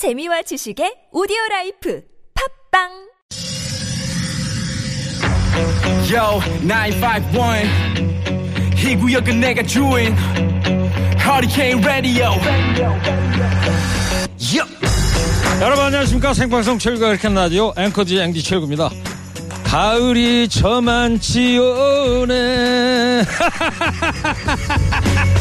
재미와 0.00 0.40
지식의 0.40 1.12
오디오 1.12 1.36
라이프 1.50 2.00
팟빵 2.72 2.88
Yo, 6.10 6.40
951. 6.62 7.68
이 8.78 8.96
구역은 8.96 9.40
내가 9.40 9.62
주인. 9.62 10.16
Hurricane 11.20 11.84
Radio. 11.84 12.30
여러분 15.60 15.84
안녕하십니까 15.84 16.32
생방송 16.32 16.78
최일구의 16.78 17.10
허리케인 17.10 17.28
라디오 17.28 17.74
앵커 17.76 18.09
DJ 18.09 18.18
앵디 18.18 18.42
최일구입니다 18.42 18.88
가을이 19.64 20.48
저만치 20.48 21.58
오네 21.58 23.24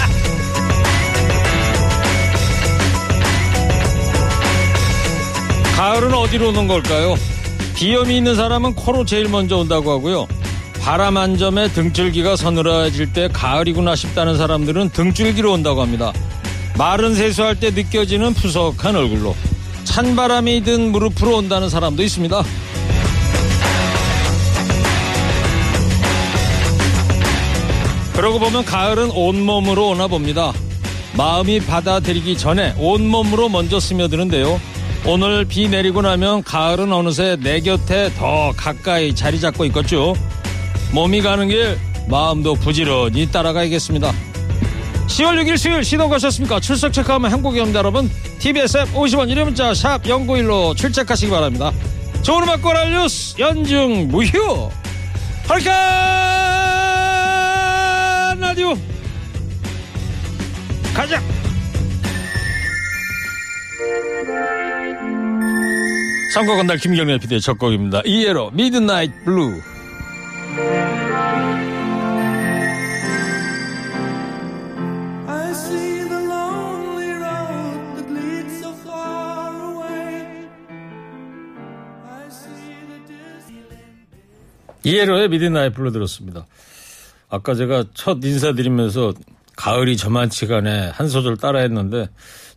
가을은 5.80 6.14
어디로 6.14 6.50
오는 6.50 6.68
걸까요? 6.68 7.16
비염이 7.74 8.18
있는 8.18 8.36
사람은 8.36 8.76
코로 8.76 9.06
제일 9.06 9.30
먼저 9.30 9.56
온다고 9.56 9.92
하고요 9.92 10.28
바람 10.82 11.16
한 11.16 11.38
점에 11.38 11.70
등줄기가 11.70 12.36
서늘해질 12.36 13.14
때 13.14 13.30
가을이구나 13.32 13.96
싶다는 13.96 14.38
사람들은 14.38 14.90
등줄기로 14.90 15.54
온다고 15.54 15.82
합니다 15.82 16.12
마른 16.78 17.16
세수할 17.16 17.62
때 17.62 17.72
느껴지는 17.72 18.34
푸석한 18.34 18.98
얼굴로 18.98 19.38
찬바람이 19.86 20.64
든 20.66 20.92
무릎으로 20.92 21.38
온다는 21.38 21.70
사람도 21.70 22.04
있습니다. 22.04 22.44
그러고 28.14 28.38
보면 28.38 28.66
가을은 28.66 29.12
온몸으로 29.12 29.90
오나 29.90 30.08
봅니다. 30.08 30.54
마음이 31.18 31.62
받아들이기 31.62 32.38
전에 32.38 32.76
온몸으로 32.78 33.50
먼저 33.50 33.80
스며드는데요. 33.80 34.60
오늘 35.06 35.46
비 35.46 35.70
내리고 35.70 36.02
나면 36.02 36.44
가을은 36.44 36.92
어느새 36.92 37.38
내 37.40 37.62
곁에 37.62 38.12
더 38.18 38.52
가까이 38.56 39.16
자리 39.16 39.40
잡고 39.40 39.66
있겠죠. 39.66 40.14
몸이 40.92 41.22
가는 41.22 41.48
길 41.48 41.78
마음도 42.08 42.54
부지런히 42.56 43.32
따라가야겠습니다. 43.32 44.12
10월 45.08 45.42
6일 45.42 45.58
수요일 45.58 45.84
시동 45.84 46.10
가셨습니까? 46.10 46.60
출석 46.60 46.94
체크하면 46.94 47.32
행복이 47.32 47.60
옵니다 47.60 47.80
여러분 47.80 48.10
TBS 48.38 48.78
앱 48.78 48.94
50원 48.94 49.28
1회 49.34 49.44
문자 49.44 49.74
샵 49.74 50.04
0915 50.04 50.76
출첵하시기 50.76 51.32
바랍니다 51.32 51.72
좋은 52.22 52.44
음악 52.44 52.62
꼬랄 52.62 52.92
뉴스 52.92 53.36
연중 53.40 54.08
무휴 54.10 54.70
허리케인 55.50 55.74
라디오 58.40 58.78
가자 60.94 61.20
선거 66.34 66.56
건달 66.56 66.78
김경래 66.78 67.18
PD의 67.18 67.42
첫 67.42 67.58
곡입니다 67.58 68.02
이에로 68.06 68.52
미드나잇 68.52 69.26
블루. 69.26 69.62
ELO의 84.86 85.30
Midnight 85.30 85.74
Blue 85.74 85.92
들었습니다. 85.92 86.46
아까 87.30 87.54
제가 87.54 87.86
첫 87.94 88.20
인사드리면서 88.24 89.14
가을이 89.56 89.98
저만치 89.98 90.59
가네 90.59 90.90
한 90.90 91.10
소절 91.10 91.38
따라 91.38 91.60
했는데 91.60 92.08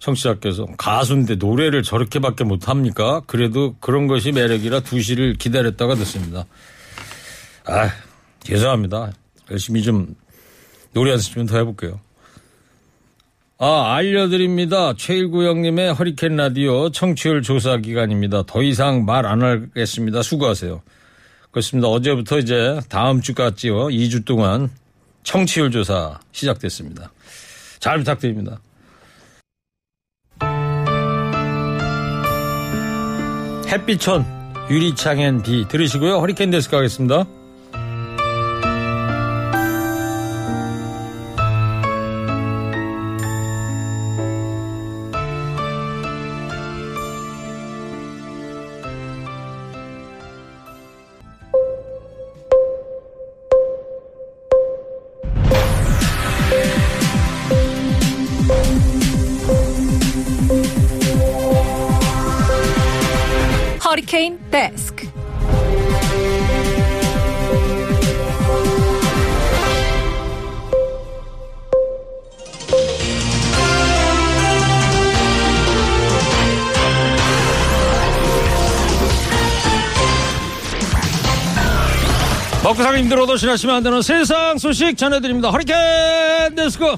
청취자께서 0.03 0.67
가수인데 0.77 1.37
노래를 1.37 1.83
저렇게밖에 1.85 2.43
못합니까? 2.45 3.23
그래도 3.27 3.77
그런 3.79 4.09
것이 4.09 4.33
매력이라 4.33 4.81
두 4.81 5.01
시를 5.01 5.35
기다렸다가 5.35 5.95
듣습니다. 5.95 6.45
아 7.65 7.89
죄송합니다. 8.41 9.13
열심히 9.51 9.83
좀 9.83 10.15
노래 10.93 11.13
연습 11.13 11.35
좀 11.35 11.47
더 11.47 11.57
해볼게요. 11.59 12.01
아, 13.59 13.95
알려드립니다. 13.95 14.95
최일구 14.97 15.45
형님의 15.47 15.95
허리케인 15.95 16.35
라디오 16.35 16.91
청취율 16.91 17.43
조사 17.43 17.77
기간입니다. 17.77 18.43
더 18.43 18.61
이상 18.61 19.05
말 19.05 19.25
안 19.25 19.43
하겠습니다. 19.43 20.21
수고하세요. 20.23 20.83
그렇습니다. 21.53 21.87
어제부터 21.87 22.41
이제 22.41 22.81
다음 22.89 23.21
주까지요. 23.21 23.87
2주 23.87 24.25
동안 24.25 24.69
청취율 25.23 25.71
조사 25.71 26.19
시작됐습니다. 26.33 27.13
잘 27.79 27.99
부탁드립니다. 27.99 28.59
햇빛천 33.73 34.25
유리창엔 34.71 35.43
비 35.43 35.67
들으시고요. 35.67 36.19
허리케인 36.19 36.51
데스크 36.51 36.77
하겠습니다. 36.77 37.25
먹고 82.73 82.83
살기 82.83 83.03
힘들어도 83.03 83.37
지나치면 83.37 83.77
안 83.77 83.83
되는 83.83 84.03
세상 84.03 84.59
소식 84.59 84.97
전해드립니다. 84.97 85.51
허리케인 85.51 86.55
데스크. 86.55 86.97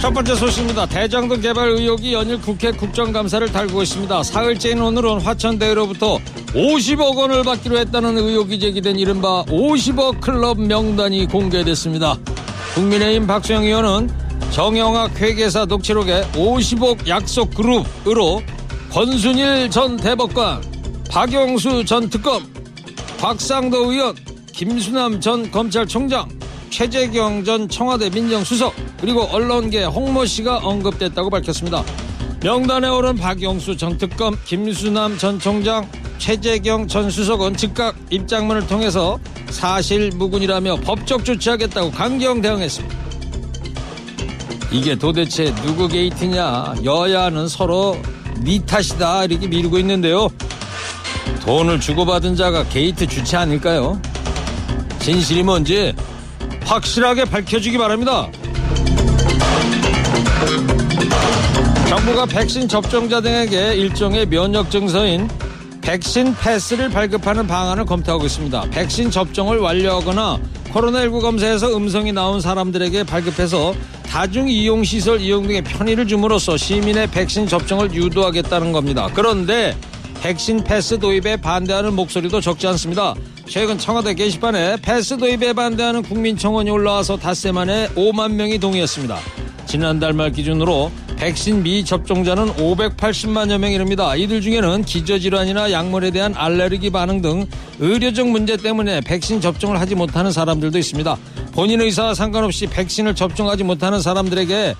첫 0.00 0.12
번째 0.14 0.34
소식입니다. 0.34 0.86
대장동 0.86 1.40
개발 1.40 1.68
의혹이 1.68 2.14
연일 2.14 2.40
국회 2.40 2.70
국정감사를 2.70 3.52
달고 3.52 3.82
있습니다. 3.82 4.22
사흘째인 4.22 4.80
오늘은 4.80 5.20
화천대유로부터 5.20 6.18
50억 6.54 7.16
원을 7.16 7.42
받기로 7.44 7.78
했다는 7.78 8.16
의혹이 8.16 8.58
제기된 8.58 8.98
이른바 8.98 9.44
50억 9.44 10.20
클럽 10.20 10.60
명단이 10.60 11.26
공개됐습니다. 11.26 12.16
국민의힘 12.74 13.26
박수영 13.26 13.64
의원은 13.64 14.10
정영학 14.52 15.20
회계사 15.20 15.66
녹취록에 15.66 16.22
50억 16.32 17.06
약속 17.06 17.54
그룹으로 17.54 18.42
권순일 18.90 19.70
전 19.70 19.96
대법관, 19.96 20.69
박영수 21.10 21.84
전 21.84 22.08
특검, 22.08 22.40
곽상도 23.18 23.90
의원, 23.90 24.14
김수남 24.52 25.20
전 25.20 25.50
검찰총장, 25.50 26.28
최재경 26.70 27.42
전 27.42 27.68
청와대 27.68 28.08
민정수석, 28.08 28.72
그리고 29.00 29.22
언론계 29.22 29.86
홍모 29.86 30.24
씨가 30.24 30.58
언급됐다고 30.58 31.28
밝혔습니다. 31.28 31.82
명단에 32.44 32.88
오른 32.88 33.16
박영수 33.16 33.76
전 33.76 33.98
특검, 33.98 34.38
김수남 34.44 35.18
전 35.18 35.40
총장, 35.40 35.90
최재경 36.18 36.86
전 36.86 37.10
수석은 37.10 37.56
즉각 37.56 37.96
입장문을 38.10 38.68
통해서 38.68 39.18
사실 39.50 40.10
무근이라며 40.14 40.76
법적 40.76 41.24
조치하겠다고 41.24 41.90
강경 41.90 42.40
대응했습니다. 42.40 42.96
이게 44.70 44.94
도대체 44.94 45.52
누구 45.56 45.88
게이트냐? 45.88 46.76
여야는 46.84 47.48
서로 47.48 48.00
니 48.44 48.64
탓이다 48.64 49.24
이렇게 49.24 49.48
미루고 49.48 49.76
있는데요. 49.80 50.28
돈을 51.50 51.80
주고받은 51.80 52.36
자가 52.36 52.62
게이트 52.68 53.08
주체 53.08 53.36
아닐까요? 53.36 54.00
진실이 55.00 55.42
뭔지 55.42 55.92
확실하게 56.64 57.24
밝혀주기 57.24 57.76
바랍니다. 57.76 58.30
정부가 61.88 62.26
백신 62.26 62.68
접종자 62.68 63.20
등에게 63.20 63.74
일종의 63.74 64.26
면역 64.26 64.70
증서인 64.70 65.28
백신 65.80 66.36
패스를 66.36 66.88
발급하는 66.88 67.48
방안을 67.48 67.84
검토하고 67.84 68.26
있습니다. 68.26 68.70
백신 68.70 69.10
접종을 69.10 69.58
완료하거나 69.58 70.38
코로나19 70.72 71.20
검사에서 71.20 71.76
음성이 71.76 72.12
나온 72.12 72.40
사람들에게 72.40 73.02
발급해서 73.02 73.74
다중 74.06 74.48
이용 74.48 74.84
시설 74.84 75.20
이용 75.20 75.48
등의 75.48 75.64
편의를 75.64 76.06
줌으로써 76.06 76.56
시민의 76.56 77.08
백신 77.08 77.48
접종을 77.48 77.92
유도하겠다는 77.92 78.70
겁니다. 78.70 79.08
그런데 79.12 79.74
백신 80.20 80.62
패스 80.64 80.98
도입에 80.98 81.38
반대하는 81.38 81.94
목소리도 81.94 82.42
적지 82.42 82.66
않습니다. 82.68 83.14
최근 83.48 83.78
청와대 83.78 84.12
게시판에 84.12 84.76
패스 84.82 85.16
도입에 85.16 85.54
반대하는 85.54 86.02
국민청원이 86.02 86.68
올라와서 86.68 87.16
닷새 87.16 87.50
만에 87.52 87.88
5만 87.94 88.32
명이 88.32 88.58
동의했습니다. 88.58 89.18
지난달 89.66 90.12
말 90.12 90.30
기준으로 90.30 90.92
백신 91.16 91.62
미접종자는 91.62 92.54
580만여 92.54 93.58
명이랍니다. 93.58 94.14
이들 94.16 94.42
중에는 94.42 94.84
기저질환이나 94.84 95.72
약물에 95.72 96.10
대한 96.10 96.34
알레르기 96.36 96.90
반응 96.90 97.22
등 97.22 97.46
의료적 97.78 98.28
문제 98.28 98.58
때문에 98.58 99.00
백신 99.00 99.40
접종을 99.40 99.80
하지 99.80 99.94
못하는 99.94 100.32
사람들도 100.32 100.76
있습니다. 100.78 101.16
본인 101.52 101.80
의사와 101.80 102.14
상관없이 102.14 102.66
백신을 102.66 103.14
접종하지 103.14 103.64
못하는 103.64 104.02
사람들에게 104.02 104.74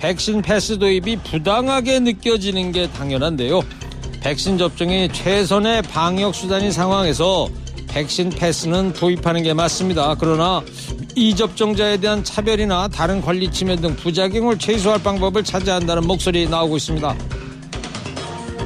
백신 0.00 0.42
패스 0.42 0.78
도입이 0.78 1.16
부당하게 1.16 2.00
느껴지는 2.00 2.72
게 2.72 2.90
당연한데요. 2.90 3.62
백신 4.22 4.56
접종이 4.56 5.08
최선의 5.12 5.82
방역 5.82 6.34
수단인 6.34 6.70
상황에서 6.70 7.48
백신 7.88 8.30
패스는 8.30 8.92
도입하는 8.92 9.42
게 9.42 9.52
맞습니다. 9.52 10.14
그러나 10.18 10.62
이접종자에 11.16 11.96
대한 11.96 12.22
차별이나 12.22 12.86
다른 12.86 13.20
관리 13.20 13.50
침해 13.50 13.74
등 13.74 13.96
부작용을 13.96 14.58
최소화할 14.58 15.02
방법을 15.02 15.42
찾아야 15.42 15.74
한다는 15.76 16.06
목소리 16.06 16.48
나오고 16.48 16.76
있습니다. 16.76 17.16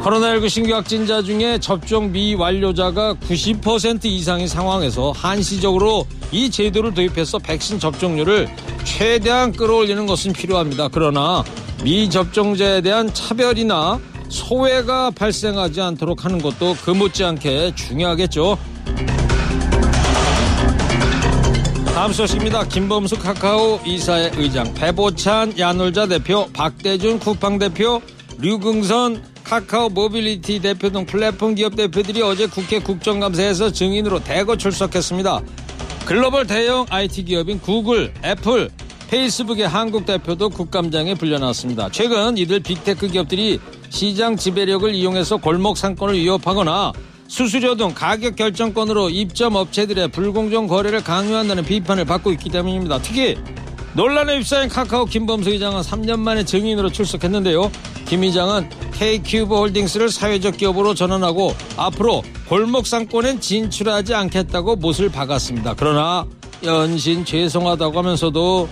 코로나19 0.02 0.48
신규 0.50 0.74
확진자 0.74 1.22
중에 1.22 1.58
접종 1.58 2.12
미완료자가 2.12 3.14
90% 3.14 4.04
이상인 4.04 4.46
상황에서 4.46 5.10
한시적으로 5.12 6.06
이 6.30 6.50
제도를 6.50 6.92
도입해서 6.92 7.38
백신 7.38 7.80
접종률을 7.80 8.46
최대한 8.84 9.52
끌어올리는 9.52 10.06
것은 10.06 10.34
필요합니다. 10.34 10.88
그러나 10.92 11.42
미접종자에 11.82 12.82
대한 12.82 13.12
차별이나 13.12 13.98
소외가 14.28 15.10
발생하지 15.10 15.80
않도록 15.80 16.24
하는 16.24 16.40
것도 16.40 16.76
그 16.84 16.90
못지않게 16.90 17.74
중요하겠죠. 17.74 18.58
다음 21.94 22.12
소식입니다. 22.12 22.64
김범수 22.68 23.18
카카오 23.18 23.80
이사의 23.86 24.32
의장, 24.36 24.72
배보찬 24.74 25.58
야놀자 25.58 26.06
대표, 26.06 26.46
박대준 26.52 27.18
쿠팡 27.18 27.58
대표, 27.58 28.02
류긍선 28.38 29.22
카카오 29.44 29.88
모빌리티 29.88 30.60
대표 30.60 30.90
등 30.90 31.06
플랫폼 31.06 31.54
기업 31.54 31.74
대표들이 31.74 32.20
어제 32.20 32.46
국회 32.46 32.80
국정감사에서 32.80 33.72
증인으로 33.72 34.22
대거 34.22 34.56
출석했습니다. 34.56 35.40
글로벌 36.04 36.46
대형 36.46 36.84
IT 36.90 37.24
기업인 37.24 37.60
구글, 37.60 38.12
애플, 38.24 38.70
페이스북의 39.08 39.68
한국 39.68 40.04
대표도 40.04 40.50
국감장에 40.50 41.14
불려나왔습니다. 41.14 41.88
최근 41.92 42.36
이들 42.36 42.60
빅테크 42.60 43.08
기업들이 43.08 43.60
시장 43.90 44.36
지배력을 44.36 44.94
이용해서 44.94 45.36
골목 45.38 45.76
상권을 45.76 46.16
위협하거나 46.16 46.92
수수료 47.28 47.74
등 47.74 47.92
가격 47.94 48.36
결정권으로 48.36 49.10
입점 49.10 49.56
업체들의 49.56 50.08
불공정 50.08 50.66
거래를 50.66 51.02
강요한다는 51.02 51.64
비판을 51.64 52.04
받고 52.04 52.30
있기 52.32 52.50
때문입니다. 52.50 52.98
특히 53.02 53.36
논란에 53.94 54.36
휩싸인 54.36 54.68
카카오 54.68 55.06
김범수 55.06 55.50
의장은 55.50 55.80
3년 55.80 56.20
만에 56.20 56.44
증인으로 56.44 56.90
출석했는데요. 56.90 57.70
김 58.06 58.22
의장은 58.22 58.68
K큐브 58.92 59.56
홀딩스를 59.56 60.10
사회적 60.10 60.58
기업으로 60.58 60.94
전환하고 60.94 61.54
앞으로 61.76 62.22
골목 62.48 62.86
상권엔 62.86 63.40
진출하지 63.40 64.14
않겠다고 64.14 64.76
못을 64.76 65.10
박았습니다. 65.10 65.74
그러나 65.76 66.26
연신 66.62 67.24
죄송하다고 67.24 67.98
하면서도 67.98 68.68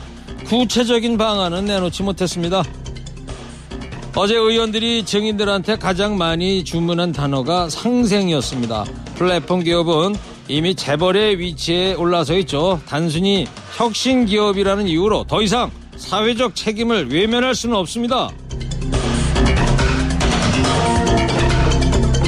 구체적인 0.46 1.18
방안은 1.18 1.64
내놓지 1.64 2.02
못했습니다. 2.02 2.62
어제 4.16 4.36
의원들이 4.36 5.04
증인들한테 5.04 5.76
가장 5.76 6.16
많이 6.16 6.62
주문한 6.62 7.10
단어가 7.10 7.68
상생이었습니다. 7.68 8.84
플랫폼 9.16 9.64
기업은 9.64 10.14
이미 10.46 10.76
재벌의 10.76 11.40
위치에 11.40 11.94
올라서 11.94 12.36
있죠. 12.38 12.80
단순히 12.86 13.48
혁신 13.76 14.24
기업이라는 14.24 14.86
이유로 14.86 15.24
더 15.24 15.42
이상 15.42 15.70
사회적 15.96 16.54
책임을 16.54 17.10
외면할 17.10 17.56
수는 17.56 17.74
없습니다. 17.74 18.30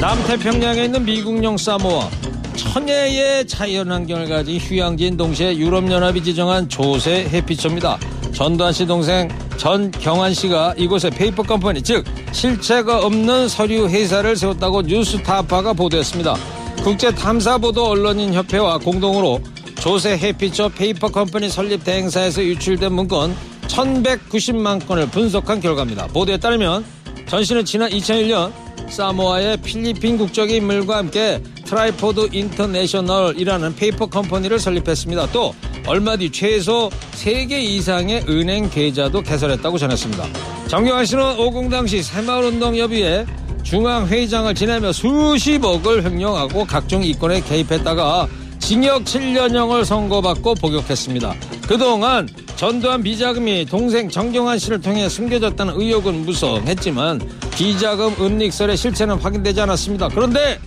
남태평양에 0.01 0.83
있는 0.83 1.05
미국령 1.05 1.57
사모아 1.57 2.09
천혜의 2.55 3.47
자연환경을 3.47 4.27
가진 4.27 4.57
휴양지인 4.57 5.15
동시에 5.15 5.55
유럽연합이 5.57 6.21
지정한 6.21 6.67
조세 6.67 7.29
회피처입니다. 7.31 7.97
전두환 8.37 8.71
씨 8.71 8.85
동생 8.85 9.27
전경환 9.57 10.31
씨가 10.31 10.75
이곳에 10.77 11.09
페이퍼 11.09 11.41
컴퍼니 11.41 11.81
즉 11.81 12.05
실체가 12.31 13.03
없는 13.03 13.47
서류 13.47 13.89
회사를 13.89 14.35
세웠다고 14.35 14.83
뉴스타파가 14.83 15.73
보도했습니다. 15.73 16.35
국제 16.83 17.09
탐사 17.15 17.57
보도 17.57 17.87
언론인 17.87 18.35
협회와 18.35 18.77
공동으로 18.77 19.41
조세 19.79 20.15
회피처 20.19 20.69
페이퍼 20.69 21.07
컴퍼니 21.07 21.49
설립 21.49 21.83
대행사에서 21.83 22.43
유출된 22.43 22.93
문건 22.93 23.35
1190만 23.63 24.85
건을 24.87 25.09
분석한 25.09 25.59
결과입니다. 25.59 26.05
보도에 26.05 26.37
따르면 26.37 26.85
전 27.27 27.43
씨는 27.43 27.65
지난 27.65 27.89
2001년 27.89 28.51
사모아의 28.87 29.57
필리핀 29.57 30.19
국적의 30.19 30.57
인물과 30.57 30.97
함께 30.97 31.41
트라이포드 31.65 32.29
인터내셔널이라는 32.31 33.75
페이퍼 33.75 34.05
컴퍼니를 34.05 34.59
설립했습니다. 34.59 35.31
또 35.31 35.55
얼마 35.87 36.17
뒤 36.17 36.29
최소 36.29 36.89
3개 37.13 37.53
이상의 37.53 38.25
은행 38.27 38.69
계좌도 38.69 39.21
개설했다고 39.21 39.77
전했습니다. 39.77 40.25
전경환 40.67 41.05
씨는 41.05 41.39
오공 41.39 41.69
당시 41.69 42.03
새마을운동협의회 42.03 43.25
중앙회장을 43.63 44.53
지내며 44.53 44.91
수십억을 44.91 46.03
횡령하고 46.03 46.65
각종 46.65 47.03
이권에 47.03 47.39
개입했다가 47.39 48.27
징역 48.59 49.05
7년형을 49.05 49.85
선고받고 49.85 50.55
복역했습니다. 50.55 51.33
그동안 51.69 52.27
전두환 52.57 53.01
비자금이 53.01 53.65
동생 53.65 54.09
전경환 54.09 54.59
씨를 54.59 54.81
통해 54.81 55.07
숨겨졌다는 55.07 55.73
의혹은 55.77 56.25
무성했지만 56.25 57.21
비자금 57.55 58.13
은닉설의 58.19 58.75
실체는 58.75 59.15
확인되지 59.19 59.61
않았습니다. 59.61 60.09
그런데 60.09 60.59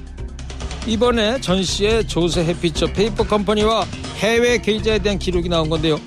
이번에 0.87 1.41
전 1.41 1.63
씨의 1.63 2.07
조세 2.09 2.45
회피처 2.45 2.87
페이퍼 2.93 3.25
컴퍼니와 3.25 3.87
해외 4.19 4.59
계좌에 4.59 4.99
대한 4.99 5.19
기록이 5.19 5.49
나온 5.49 5.69
건데요. 5.69 6.01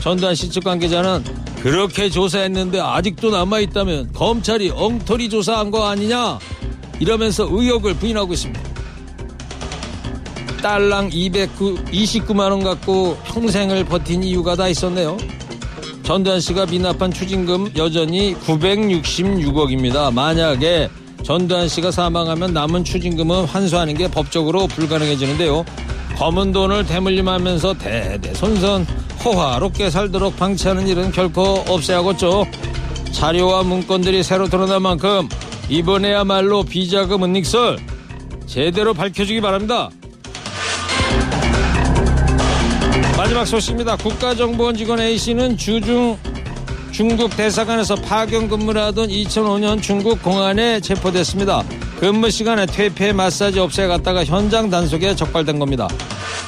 전두환 0.00 0.34
씨 0.34 0.50
측 0.50 0.64
관계자는 0.64 1.24
그렇게 1.62 2.08
조사했는데 2.10 2.80
아직도 2.80 3.30
남아있다면 3.30 4.12
검찰이 4.12 4.70
엉터리 4.74 5.28
조사한 5.28 5.70
거 5.70 5.86
아니냐 5.88 6.38
이러면서 7.00 7.48
의혹을 7.50 7.94
부인하고 7.94 8.32
있습니다. 8.32 8.60
딸랑 10.62 11.10
229만 11.10 12.50
원 12.50 12.62
갖고 12.64 13.16
평생을 13.24 13.84
버틴 13.84 14.22
이유가 14.22 14.56
다 14.56 14.68
있었네요. 14.68 15.16
전두환 16.02 16.40
씨가 16.40 16.66
미납한 16.66 17.12
추징금 17.12 17.72
여전히 17.76 18.34
966억입니다. 18.46 20.12
만약에 20.12 20.88
전두환 21.26 21.66
씨가 21.66 21.90
사망하면 21.90 22.52
남은 22.52 22.84
추징금은 22.84 23.46
환수하는 23.46 23.94
게 23.94 24.08
법적으로 24.08 24.68
불가능해지는데요. 24.68 25.64
검은 26.16 26.52
돈을 26.52 26.86
대물림하면서 26.86 27.74
대대손손 27.78 28.86
호화롭게 29.24 29.90
살도록 29.90 30.36
방치하는 30.36 30.86
일은 30.86 31.10
결코 31.10 31.64
없애야겠죠. 31.66 32.46
자료와 33.10 33.64
문건들이 33.64 34.22
새로 34.22 34.46
드러난 34.46 34.82
만큼 34.82 35.28
이번에야말로 35.68 36.62
비자금 36.62 37.24
은닉설 37.24 37.80
제대로 38.46 38.94
밝혀주기 38.94 39.40
바랍니다. 39.40 39.90
마지막 43.16 43.44
소식입니다. 43.46 43.96
국가정보원 43.96 44.76
직원 44.76 45.00
A씨는 45.00 45.56
주중 45.56 46.16
중국 46.96 47.36
대사관에서 47.36 47.94
파견 47.94 48.48
근무를 48.48 48.80
하던 48.84 49.08
2005년 49.08 49.82
중국 49.82 50.22
공안에 50.22 50.80
체포됐습니다. 50.80 51.62
근무 52.00 52.30
시간에 52.30 52.64
퇴폐 52.64 53.12
마사지 53.12 53.60
업소에 53.60 53.86
갔다가 53.86 54.24
현장 54.24 54.70
단속에 54.70 55.14
적발된 55.14 55.58
겁니다. 55.58 55.88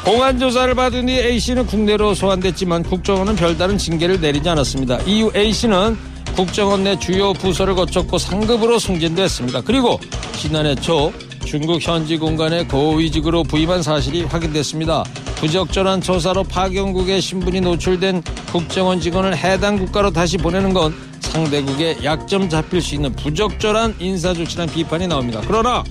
공안 0.07 0.38
조사를 0.38 0.75
받은 0.75 1.05
뒤 1.05 1.19
A씨는 1.19 1.67
국내로 1.67 2.14
소환됐지만 2.14 2.85
국정원은 2.85 3.37
별다른 3.37 3.76
징계를 3.76 4.23
내리지 4.23 4.49
않았습니다. 4.49 5.00
이후 5.02 5.31
A씨는 5.37 5.99
국정원 6.35 6.85
내 6.85 6.99
주요 6.99 7.35
부서를 7.35 7.75
거쳤고 7.75 8.17
상급으로 8.17 8.78
승진됐습니다. 8.78 9.61
그리고 9.61 10.00
지난해 10.38 10.75
초 10.76 11.12
중국 11.49 11.81
현지 11.81 12.19
공간에 12.19 12.67
고위직으로 12.67 13.43
부임한 13.43 13.83
사실이 13.83 14.25
확인됐습니다. 14.25 15.02
부적절한 15.37 16.02
조사로 16.02 16.45
파견국의 16.45 17.23
신분이 17.23 17.62
노출된 17.62 18.23
국정원 18.52 19.00
직원을 19.00 19.35
해당 19.35 19.78
국가로 19.78 20.11
다시 20.11 20.37
보내는 20.37 20.75
건 20.75 20.95
상대국의 21.21 22.05
약점 22.05 22.50
잡힐 22.50 22.83
수 22.83 22.95
있는 22.95 23.17
부적절한 23.17 23.97
인사 23.99 24.35
조치라는 24.35 24.75
비판이 24.75 25.09
나옵니다. 25.09 25.40
그러나 25.47 25.83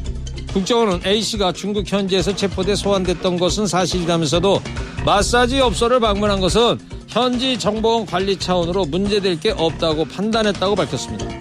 국정원은 0.53 1.01
A씨가 1.03 1.53
중국 1.53 1.91
현지에서 1.91 2.35
체포돼 2.35 2.75
소환됐던 2.75 3.39
것은 3.39 3.65
사실이라면서도 3.65 4.61
마사지 5.07 5.59
업소를 5.59 5.99
방문한 5.99 6.39
것은 6.39 6.77
현지 7.07 7.57
정보원 7.57 8.05
관리 8.05 8.37
차원으로 8.37 8.85
문제될 8.85 9.39
게 9.39 9.55
없다고 9.57 10.05
판단했다고 10.05 10.75
밝혔습니다. 10.75 11.36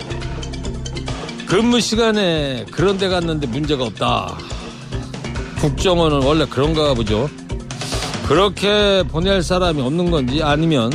근무 1.46 1.80
시간에 1.80 2.64
그런 2.72 2.98
데 2.98 3.08
갔는데 3.08 3.46
문제가 3.46 3.84
없다. 3.84 4.36
국정원은 5.60 6.22
원래 6.22 6.44
그런가 6.44 6.92
보죠. 6.92 7.30
그렇게 8.26 9.04
보낼 9.08 9.42
사람이 9.42 9.80
없는 9.80 10.10
건지 10.10 10.42
아니면 10.42 10.90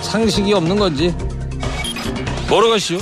상식이 0.00 0.52
없는 0.52 0.76
건지 0.76 1.14
모르겠슈. 2.48 3.00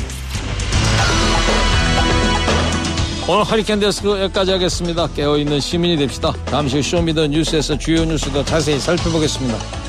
오늘 3.27 3.45
허리케인 3.45 3.81
데스크 3.81 4.21
여기까지 4.21 4.53
하겠습니다. 4.53 5.07
깨어있는 5.09 5.61
시민이 5.61 5.97
됩시다. 5.97 6.35
잠시 6.47 6.77
후 6.77 6.83
show 6.83 7.03
me 7.03 7.13
the 7.13 7.29
뉴스에서 7.29 7.79
주요 7.79 8.05
뉴스도 8.05 8.45
자세히 8.45 8.79
살펴보겠습니다. 8.79 9.80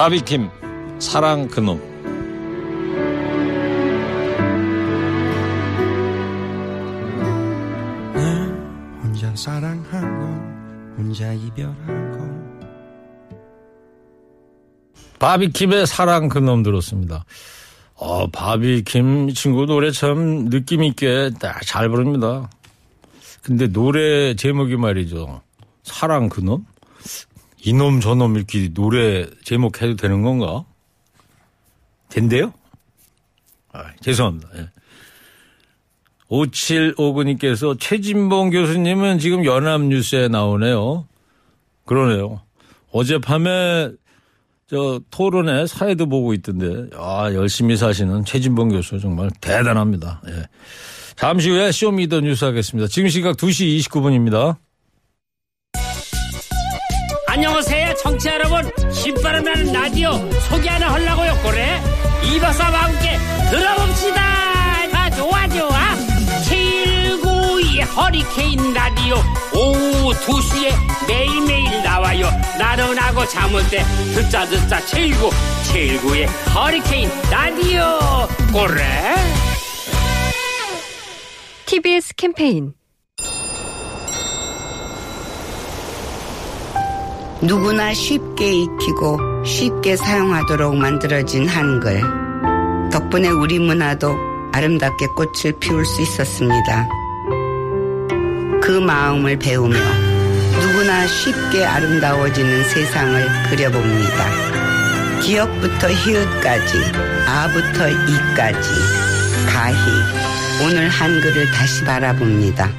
바비킴 0.00 0.48
사랑 0.98 1.46
그놈 1.46 1.78
혼자 9.02 9.36
사랑하고 9.36 10.96
혼자 10.96 11.34
이별하고 11.34 12.30
바비킴의 15.18 15.86
사랑 15.86 16.30
그놈 16.30 16.62
들었습니다. 16.62 17.26
어, 17.96 18.26
바비킴 18.30 19.34
친구 19.34 19.66
노래 19.66 19.90
참 19.90 20.48
느낌 20.48 20.82
있게 20.82 21.32
딱잘 21.38 21.90
부릅니다. 21.90 22.48
근데 23.42 23.66
노래 23.66 24.34
제목이 24.34 24.76
말이죠. 24.76 25.42
사랑 25.82 26.30
그놈? 26.30 26.64
이놈 27.64 28.00
저놈 28.00 28.36
이렇게 28.36 28.68
노래 28.72 29.26
제목 29.44 29.82
해도 29.82 29.96
되는 29.96 30.22
건가? 30.22 30.64
된대요? 32.08 32.52
아, 33.72 33.84
죄송합니다. 34.00 34.48
예. 34.56 34.68
5759님께서 36.30 37.78
최진봉 37.78 38.50
교수님은 38.50 39.18
지금 39.18 39.44
연합뉴스에 39.44 40.28
나오네요. 40.28 41.06
그러네요. 41.84 42.40
어젯밤에 42.92 43.90
저 44.68 45.00
토론회 45.10 45.66
사회도 45.66 46.06
보고 46.08 46.32
있던데, 46.34 46.88
아, 46.96 47.32
열심히 47.34 47.76
사시는 47.76 48.24
최진봉 48.24 48.68
교수 48.68 49.00
정말 49.00 49.30
대단합니다. 49.40 50.22
예. 50.28 50.46
잠시 51.16 51.50
후에 51.50 51.72
show 51.72 51.93
me 51.93 52.04
the 52.04 52.20
뉴스 52.20 52.44
하겠습니다. 52.44 52.88
지금 52.88 53.08
시각 53.08 53.36
2시 53.36 53.78
29분입니다. 53.80 54.56
안녕하세요 57.40 57.94
청취자 57.94 58.34
여러분. 58.34 58.70
신바람 58.92 59.42
나는 59.42 59.72
라디오 59.72 60.12
소개 60.50 60.68
하나 60.68 60.92
하려고요 60.92 61.34
그래. 61.42 61.80
이박사와 62.22 62.82
함께 62.82 63.16
들어봅시다. 63.48 64.20
아 64.92 65.08
좋아 65.08 65.48
좋아. 65.48 65.96
792 66.46 67.80
허리케인 67.80 68.74
라디오. 68.74 69.14
오후 69.54 70.12
2시에 70.12 70.74
매일매일 71.08 71.82
나와요. 71.82 72.28
나른하고 72.58 73.24
잠올 73.24 73.66
때 73.70 73.84
듣자 74.14 74.44
듣자. 74.44 74.84
79 74.84 75.30
79의 75.72 76.54
허리케인 76.54 77.08
라디오 77.30 78.28
그래. 78.52 79.14
TBS 81.64 82.14
캠페인 82.16 82.74
누구나 87.42 87.94
쉽게 87.94 88.52
익히고 88.52 89.44
쉽게 89.46 89.96
사용하도록 89.96 90.76
만들어진 90.76 91.48
한글. 91.48 92.02
덕분에 92.92 93.28
우리 93.28 93.58
문화도 93.58 94.14
아름답게 94.52 95.06
꽃을 95.16 95.54
피울 95.58 95.84
수 95.86 96.02
있었습니다. 96.02 96.86
그 98.62 98.72
마음을 98.72 99.38
배우며 99.38 99.78
누구나 100.60 101.06
쉽게 101.06 101.64
아름다워지는 101.64 102.64
세상을 102.64 103.26
그려봅니다. 103.48 105.20
기억부터 105.22 105.88
히읗까지, 105.88 106.78
아부터 107.26 107.88
이까지, 107.88 108.68
가히 109.48 109.76
오늘 110.62 110.88
한글을 110.88 111.50
다시 111.52 111.84
바라봅니다. 111.84 112.70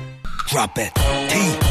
Drop 0.47 0.79
it. 0.79 1.70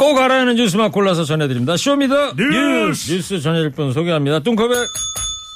꼭 0.00 0.18
알아야 0.18 0.40
하는 0.40 0.54
뉴스만 0.54 0.92
골라서 0.92 1.24
전해드립니다. 1.24 1.76
show 1.76 2.01
me 2.01 2.13
the 2.13 2.32
뉴스! 2.34 3.12
뉴스 3.12 3.38
전해줄 3.38 3.72
분 3.72 3.92
소개합니다. 3.92 4.38
뚱커벨 4.38 4.74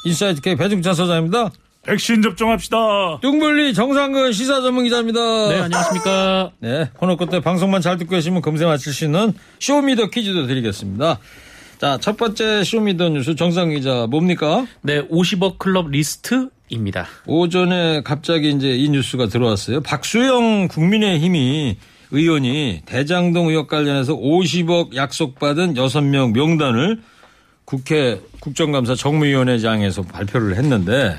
인사이트 0.05 0.43
K 0.43 0.55
배중찬 0.55 0.93
소장입니다. 0.93 1.51
백신 1.83 2.21
접종합시다. 2.21 2.77
뚱블리 3.23 3.73
정상근 3.73 4.33
시사 4.33 4.61
전문 4.61 4.85
기자입니다. 4.85 5.49
네, 5.49 5.61
안녕하십니까. 5.61 6.51
네, 6.59 6.91
코너 6.93 7.17
끝에 7.17 7.41
방송만 7.41 7.81
잘 7.81 7.97
듣고 7.97 8.11
계시면 8.11 8.43
금세 8.43 8.67
맞힐 8.67 8.93
수 8.93 9.07
있는 9.07 9.33
show 9.61 9.83
me 9.83 9.94
the 9.94 10.11
퀴즈도 10.11 10.47
드리겠습니다. 10.47 11.19
자, 11.81 11.97
첫 12.03 12.19
번째 12.19 12.65
show 12.65 12.84
me 12.84 12.94
the 12.94 13.09
뉴스 13.09 13.37
정상근 13.37 13.71
기자 13.71 14.07
뭡니까? 14.11 14.67
네, 14.83 15.01
50억 15.09 15.57
클럽 15.57 15.89
리스트입니다. 15.89 17.07
오전에 17.25 18.03
갑자기 18.03 18.51
이제 18.51 18.77
이 18.77 18.91
뉴스가 18.91 19.29
들어왔어요. 19.29 19.81
박수영 19.81 20.69
국민의힘이 20.69 21.79
의원이 22.15 22.83
대장동 22.87 23.49
의혹 23.49 23.69
관련해서 23.69 24.15
50억 24.15 24.95
약속받은 24.95 25.75
6명 25.75 26.33
명단을 26.33 27.03
국회 27.65 28.21
국정감사 28.41 28.95
정무위원회장에서 28.95 30.03
발표를 30.03 30.57
했는데 30.57 31.17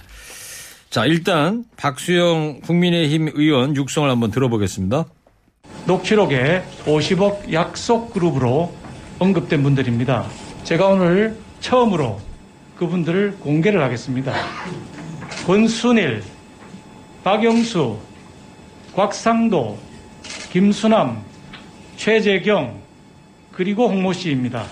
자, 0.90 1.06
일단 1.06 1.66
박수영 1.76 2.62
국민의힘 2.62 3.32
의원 3.34 3.76
육성을 3.76 4.10
한번 4.10 4.32
들어보겠습니다. 4.32 5.06
녹취록에 5.86 6.64
50억 6.86 7.52
약속 7.52 8.14
그룹으로 8.14 8.74
언급된 9.20 9.62
분들입니다. 9.64 10.26
제가 10.64 10.88
오늘 10.88 11.36
처음으로 11.60 12.22
그분들을 12.78 13.38
공개를 13.42 13.84
하겠습니다. 13.84 14.34
권순일, 15.46 16.24
박영수, 17.26 17.98
곽상도, 18.94 19.78
김수남, 20.52 21.22
최재경, 21.98 22.80
그리고 23.52 23.88
홍모 23.88 24.14
씨입니다. 24.14 24.66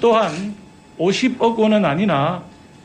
또한 0.00 0.54
50억 0.98 1.56
원은 1.58 1.84
아니나 1.84 2.42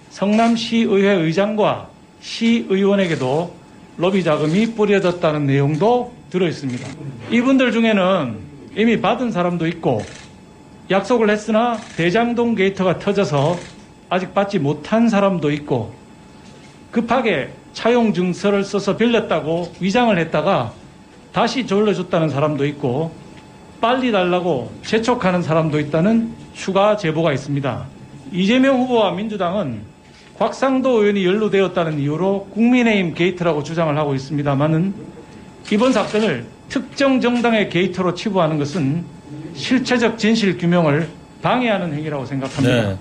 성남시의회 0.10 1.12
의장과 1.14 1.90
시의원에게도 2.22 3.54
로비 3.98 4.24
자금이 4.24 4.76
뿌려졌다는 4.76 5.46
내용도 5.46 6.14
들어 6.30 6.48
있습니다. 6.48 6.88
이분들 7.32 7.72
중에는 7.72 8.38
이미 8.78 9.00
받은 9.00 9.32
사람도 9.32 9.68
있고 9.68 10.02
약속을 10.90 11.30
했으나 11.30 11.78
대장동 11.96 12.56
게이트가 12.56 13.00
터져서 13.00 13.58
아직 14.10 14.34
받지 14.34 14.60
못한 14.60 15.10
사람도 15.10 15.52
있고 15.52 15.94
급하게 16.92 17.50
차용 17.74 18.14
증서를 18.14 18.64
써서 18.64 18.96
빌렸다고 18.96 19.74
위장을 19.80 20.18
했다가 20.18 20.74
다시 21.36 21.66
돌려줬다는 21.66 22.30
사람도 22.30 22.66
있고 22.68 23.12
빨리 23.82 24.14
달라고 24.14 24.72
재촉하는 24.86 25.42
사람도 25.42 25.82
있다는 25.82 26.32
추가 26.54 26.96
제보가 26.96 27.34
있습니다. 27.34 27.86
이재명 28.32 28.80
후보와 28.80 29.12
민주당은 29.12 29.82
곽상도 30.40 31.02
의원이 31.02 31.26
연루되었다는 31.26 32.00
이유로 32.00 32.48
국민의힘 32.54 33.16
게이트라고 33.16 33.64
주장을 33.64 33.98
하고 33.98 34.16
있습니다만은 34.16 34.94
이번 35.74 35.92
사건을 35.92 36.46
특정 36.70 37.20
정당의 37.20 37.70
게이트로 37.70 38.14
치부하는 38.14 38.58
것은 38.58 39.04
실체적 39.56 40.18
진실 40.18 40.58
규명을 40.58 41.10
방해하는 41.42 41.94
행위라고 41.96 42.26
생각합니다. 42.26 42.92
네. 42.92 42.98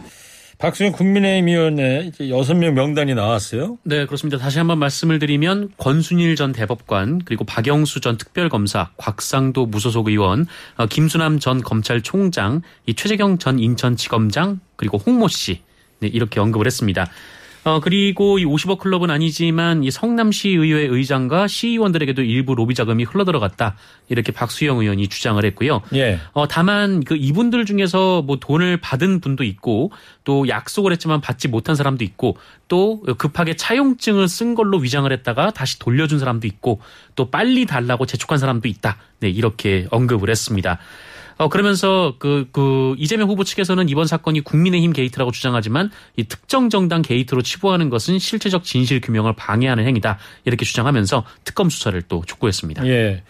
박수영 0.64 0.92
국민의힘 0.92 1.48
의원의 1.48 2.06
이제 2.06 2.24
6명 2.28 2.70
명단이 2.70 3.14
나왔어요. 3.14 3.76
네, 3.82 4.06
그렇습니다. 4.06 4.38
다시 4.38 4.56
한번 4.56 4.78
말씀을 4.78 5.18
드리면 5.18 5.72
권순일 5.76 6.36
전 6.36 6.52
대법관, 6.52 7.20
그리고 7.26 7.44
박영수 7.44 8.00
전 8.00 8.16
특별검사, 8.16 8.88
곽상도 8.96 9.66
무소속 9.66 10.08
의원, 10.08 10.46
어, 10.78 10.86
김수남 10.86 11.38
전 11.38 11.60
검찰총장, 11.60 12.62
이 12.86 12.94
최재경 12.94 13.36
전 13.36 13.58
인천지검장, 13.58 14.60
그리고 14.76 14.96
홍모 14.96 15.28
씨. 15.28 15.60
네, 16.00 16.08
이렇게 16.08 16.40
언급을 16.40 16.64
했습니다. 16.64 17.10
어, 17.64 17.80
그리고 17.80 18.38
이 18.38 18.44
50억 18.44 18.78
클럽은 18.78 19.10
아니지만 19.10 19.84
이 19.84 19.90
성남시 19.90 20.50
의회 20.50 20.82
의장과 20.82 21.48
시의원들에게도 21.48 22.22
일부 22.22 22.54
로비 22.54 22.74
자금이 22.74 23.04
흘러들어갔다. 23.04 23.76
이렇게 24.10 24.32
박수영 24.32 24.80
의원이 24.80 25.08
주장을 25.08 25.42
했고요. 25.42 25.80
예. 25.94 26.20
어, 26.32 26.46
다만 26.46 27.02
그 27.02 27.16
이분들 27.16 27.64
중에서 27.64 28.22
뭐 28.22 28.36
돈을 28.38 28.76
받은 28.76 29.20
분도 29.20 29.44
있고 29.44 29.92
또 30.24 30.46
약속을 30.46 30.92
했지만 30.92 31.20
받지 31.22 31.48
못한 31.48 31.74
사람도 31.74 32.04
있고 32.04 32.36
또 32.68 33.02
급하게 33.18 33.56
차용증을 33.56 34.28
쓴 34.28 34.54
걸로 34.54 34.78
위장을 34.78 35.10
했다가 35.10 35.52
다시 35.52 35.78
돌려준 35.78 36.18
사람도 36.18 36.46
있고 36.46 36.80
또 37.16 37.30
빨리 37.30 37.64
달라고 37.64 38.04
재촉한 38.04 38.38
사람도 38.38 38.68
있다. 38.68 38.98
네, 39.20 39.30
이렇게 39.30 39.86
언급을 39.90 40.28
했습니다. 40.28 40.78
어, 41.36 41.48
그러면서 41.48 42.14
그, 42.18 42.48
그, 42.52 42.94
이재명 42.98 43.28
후보 43.28 43.44
측에서는 43.44 43.88
이번 43.88 44.06
사건이 44.06 44.42
국민의힘 44.42 44.92
게이트라고 44.92 45.30
주장하지만 45.30 45.90
이 46.16 46.24
특정 46.24 46.70
정당 46.70 47.02
게이트로 47.02 47.42
치부하는 47.42 47.90
것은 47.90 48.18
실체적 48.18 48.64
진실 48.64 49.00
규명을 49.00 49.34
방해하는 49.34 49.86
행위다. 49.86 50.18
이렇게 50.44 50.64
주장하면서 50.64 51.24
특검 51.44 51.70
수사를 51.70 52.00
또 52.02 52.22
촉구했습니다. 52.26 52.86
예. 52.86 53.22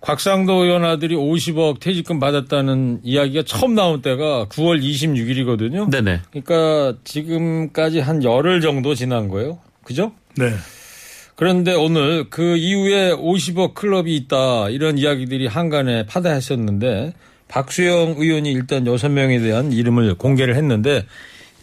곽상도 0.00 0.64
의원 0.64 0.84
아들이 0.84 1.16
50억 1.16 1.80
퇴직금 1.80 2.20
받았다는 2.20 3.00
이야기가 3.02 3.42
처음 3.44 3.74
나온 3.74 4.00
때가 4.00 4.46
9월 4.48 4.80
26일이거든요. 4.80 5.90
네네. 5.90 6.20
그러니까 6.30 6.98
지금까지 7.02 7.98
한 7.98 8.22
열흘 8.22 8.60
정도 8.60 8.94
지난 8.94 9.28
거예요. 9.28 9.58
그죠? 9.82 10.12
네. 10.36 10.52
그런데 11.34 11.74
오늘 11.74 12.30
그 12.30 12.56
이후에 12.56 13.12
50억 13.12 13.74
클럽이 13.74 14.14
있다 14.16 14.70
이런 14.70 14.98
이야기들이 14.98 15.46
한간에 15.46 16.04
파다했었는데 16.06 17.12
박수영 17.48 18.14
의원이 18.18 18.52
일단 18.52 18.84
6명에 18.84 19.42
대한 19.42 19.72
이름을 19.72 20.16
공개를 20.16 20.54
했는데 20.56 21.06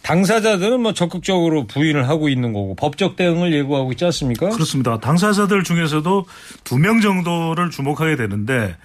당사자들은 0.02 0.80
뭐 0.80 0.92
적극적으로 0.92 1.66
부인을 1.66 2.08
하고 2.08 2.28
있는 2.28 2.52
거고 2.52 2.76
법적 2.76 3.16
대응을 3.16 3.52
예고하고 3.52 3.92
있지 3.92 4.04
않습니까? 4.04 4.50
그렇습니다. 4.50 5.00
당사자들 5.00 5.64
중에서도 5.64 6.26
두 6.64 6.78
명 6.78 7.00
정도를 7.00 7.70
주목하게 7.70 8.16
되는데 8.16 8.76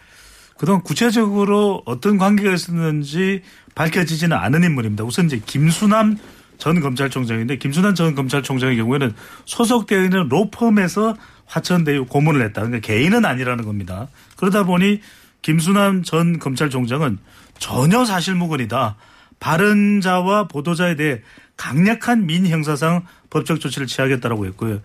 그동안 0.57 0.81
구체적으로 0.81 1.83
어떤 1.85 2.17
관계가 2.17 2.53
있었는지 2.53 3.41
밝혀지지는 3.75 4.35
않은 4.35 4.63
인물입니다. 4.63 5.03
우선 5.03 5.25
이제 5.25 5.39
김수남 5.45 6.17
전 6.57 6.79
검찰총장인데 6.79 7.57
김수남 7.57 7.95
전 7.95 8.13
검찰총장의 8.15 8.77
경우에는 8.77 9.13
소속되어 9.45 10.03
있는 10.03 10.27
로펌에서 10.29 11.15
화천대유 11.45 12.05
고문을 12.05 12.43
했다. 12.45 12.61
그러니까 12.61 12.85
개인은 12.85 13.25
아니라는 13.25 13.65
겁니다. 13.65 14.07
그러다 14.37 14.63
보니 14.63 15.01
김수남 15.41 16.03
전 16.03 16.39
검찰총장은 16.39 17.17
전혀 17.57 18.05
사실무근이다. 18.05 18.95
발언자와 19.39 20.47
보도자에 20.47 20.95
대해 20.95 21.21
강력한 21.57 22.25
민형사상 22.25 23.05
법적 23.29 23.59
조치를 23.59 23.87
취하겠다라고 23.87 24.45
했고요. 24.47 24.81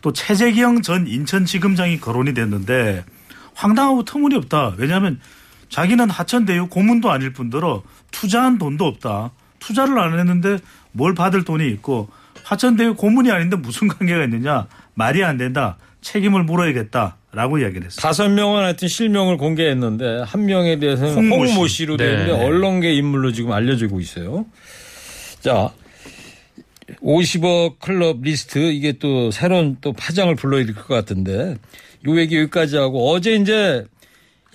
또 0.00 0.12
최재경 0.12 0.82
전 0.82 1.06
인천지검장이 1.06 2.00
거론이 2.00 2.34
됐는데 2.34 3.04
황당하고 3.54 4.04
터무니없다. 4.04 4.74
왜냐하면 4.78 5.20
자기는 5.68 6.10
하천대유 6.10 6.68
고문도 6.68 7.10
아닐 7.10 7.32
뿐더러 7.32 7.82
투자한 8.10 8.58
돈도 8.58 8.84
없다. 8.86 9.30
투자를 9.60 9.98
안 9.98 10.18
했는데 10.18 10.58
뭘 10.92 11.14
받을 11.14 11.44
돈이 11.44 11.68
있고 11.68 12.10
하천대유 12.44 12.94
고문이 12.94 13.30
아닌데 13.30 13.56
무슨 13.56 13.86
관계가 13.86 14.24
있느냐. 14.24 14.66
말이 14.94 15.22
안 15.22 15.36
된다. 15.36 15.76
책임을 16.00 16.44
물어야겠다라고 16.44 17.58
이야기를 17.58 17.86
했습니다. 17.86 18.00
다섯 18.00 18.28
명은 18.28 18.62
하여튼 18.62 18.88
실명을 18.88 19.36
공개했는데 19.36 20.22
한 20.26 20.46
명에 20.46 20.78
대해서는 20.78 21.14
홍모 21.14 21.46
씨. 21.46 21.52
홍모 21.52 21.66
씨로 21.68 21.96
되어 21.96 22.10
있는데 22.10 22.32
네. 22.32 22.44
언론계 22.44 22.94
인물로 22.94 23.32
지금 23.32 23.52
알려지고 23.52 24.00
있어요. 24.00 24.46
자, 25.40 25.70
50억 27.02 27.78
클럽 27.80 28.22
리스트 28.22 28.58
이게 28.72 28.92
또 28.92 29.30
새로운 29.30 29.76
또 29.80 29.92
파장을 29.92 30.34
불러일으킬 30.34 30.82
것 30.82 30.88
같은데 30.94 31.56
요 32.06 32.18
얘기 32.18 32.36
여기까지 32.36 32.76
하고 32.76 33.10
어제 33.10 33.34
이제 33.34 33.84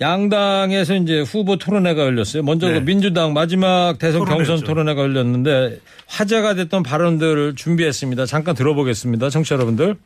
양당에서 0.00 0.94
이제 0.96 1.20
후보 1.20 1.56
토론회가 1.56 2.02
열렸어요. 2.02 2.42
먼저 2.42 2.68
네. 2.68 2.74
그 2.74 2.84
민주당 2.84 3.32
마지막 3.32 3.98
대선 3.98 4.20
토론회였죠. 4.20 4.46
경선 4.52 4.66
토론회가 4.66 5.00
열렸는데 5.00 5.80
화제가 6.06 6.54
됐던 6.54 6.82
발언들을 6.82 7.54
준비했습니다. 7.54 8.26
잠깐 8.26 8.54
들어보겠습니다. 8.54 9.30
청취자 9.30 9.54
여러분들. 9.54 9.96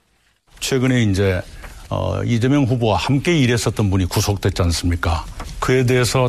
최근에 0.61 1.03
이제 1.05 1.41
어, 1.89 2.23
이재명 2.25 2.65
후보와 2.65 2.97
함께 2.99 3.37
일했었던 3.39 3.91
분이 3.91 4.05
구속됐지 4.07 4.63
않습니까? 4.63 5.25
그에 5.59 5.85
대해서 5.85 6.29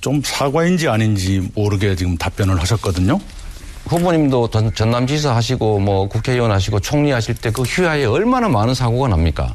좀 0.00 0.20
사과인지 0.24 0.88
아닌지 0.88 1.48
모르게 1.54 1.94
지금 1.94 2.16
답변을 2.16 2.60
하셨거든요. 2.60 3.20
후보님도 3.86 4.50
전- 4.50 4.74
전남지사 4.74 5.34
하시고 5.36 5.78
뭐 5.78 6.08
국회의원 6.08 6.50
하시고 6.50 6.80
총리 6.80 7.10
하실 7.12 7.34
때 7.34 7.50
그 7.50 7.62
휴하에 7.62 8.04
얼마나 8.04 8.48
많은 8.48 8.74
사고가 8.74 9.08
납니까? 9.08 9.54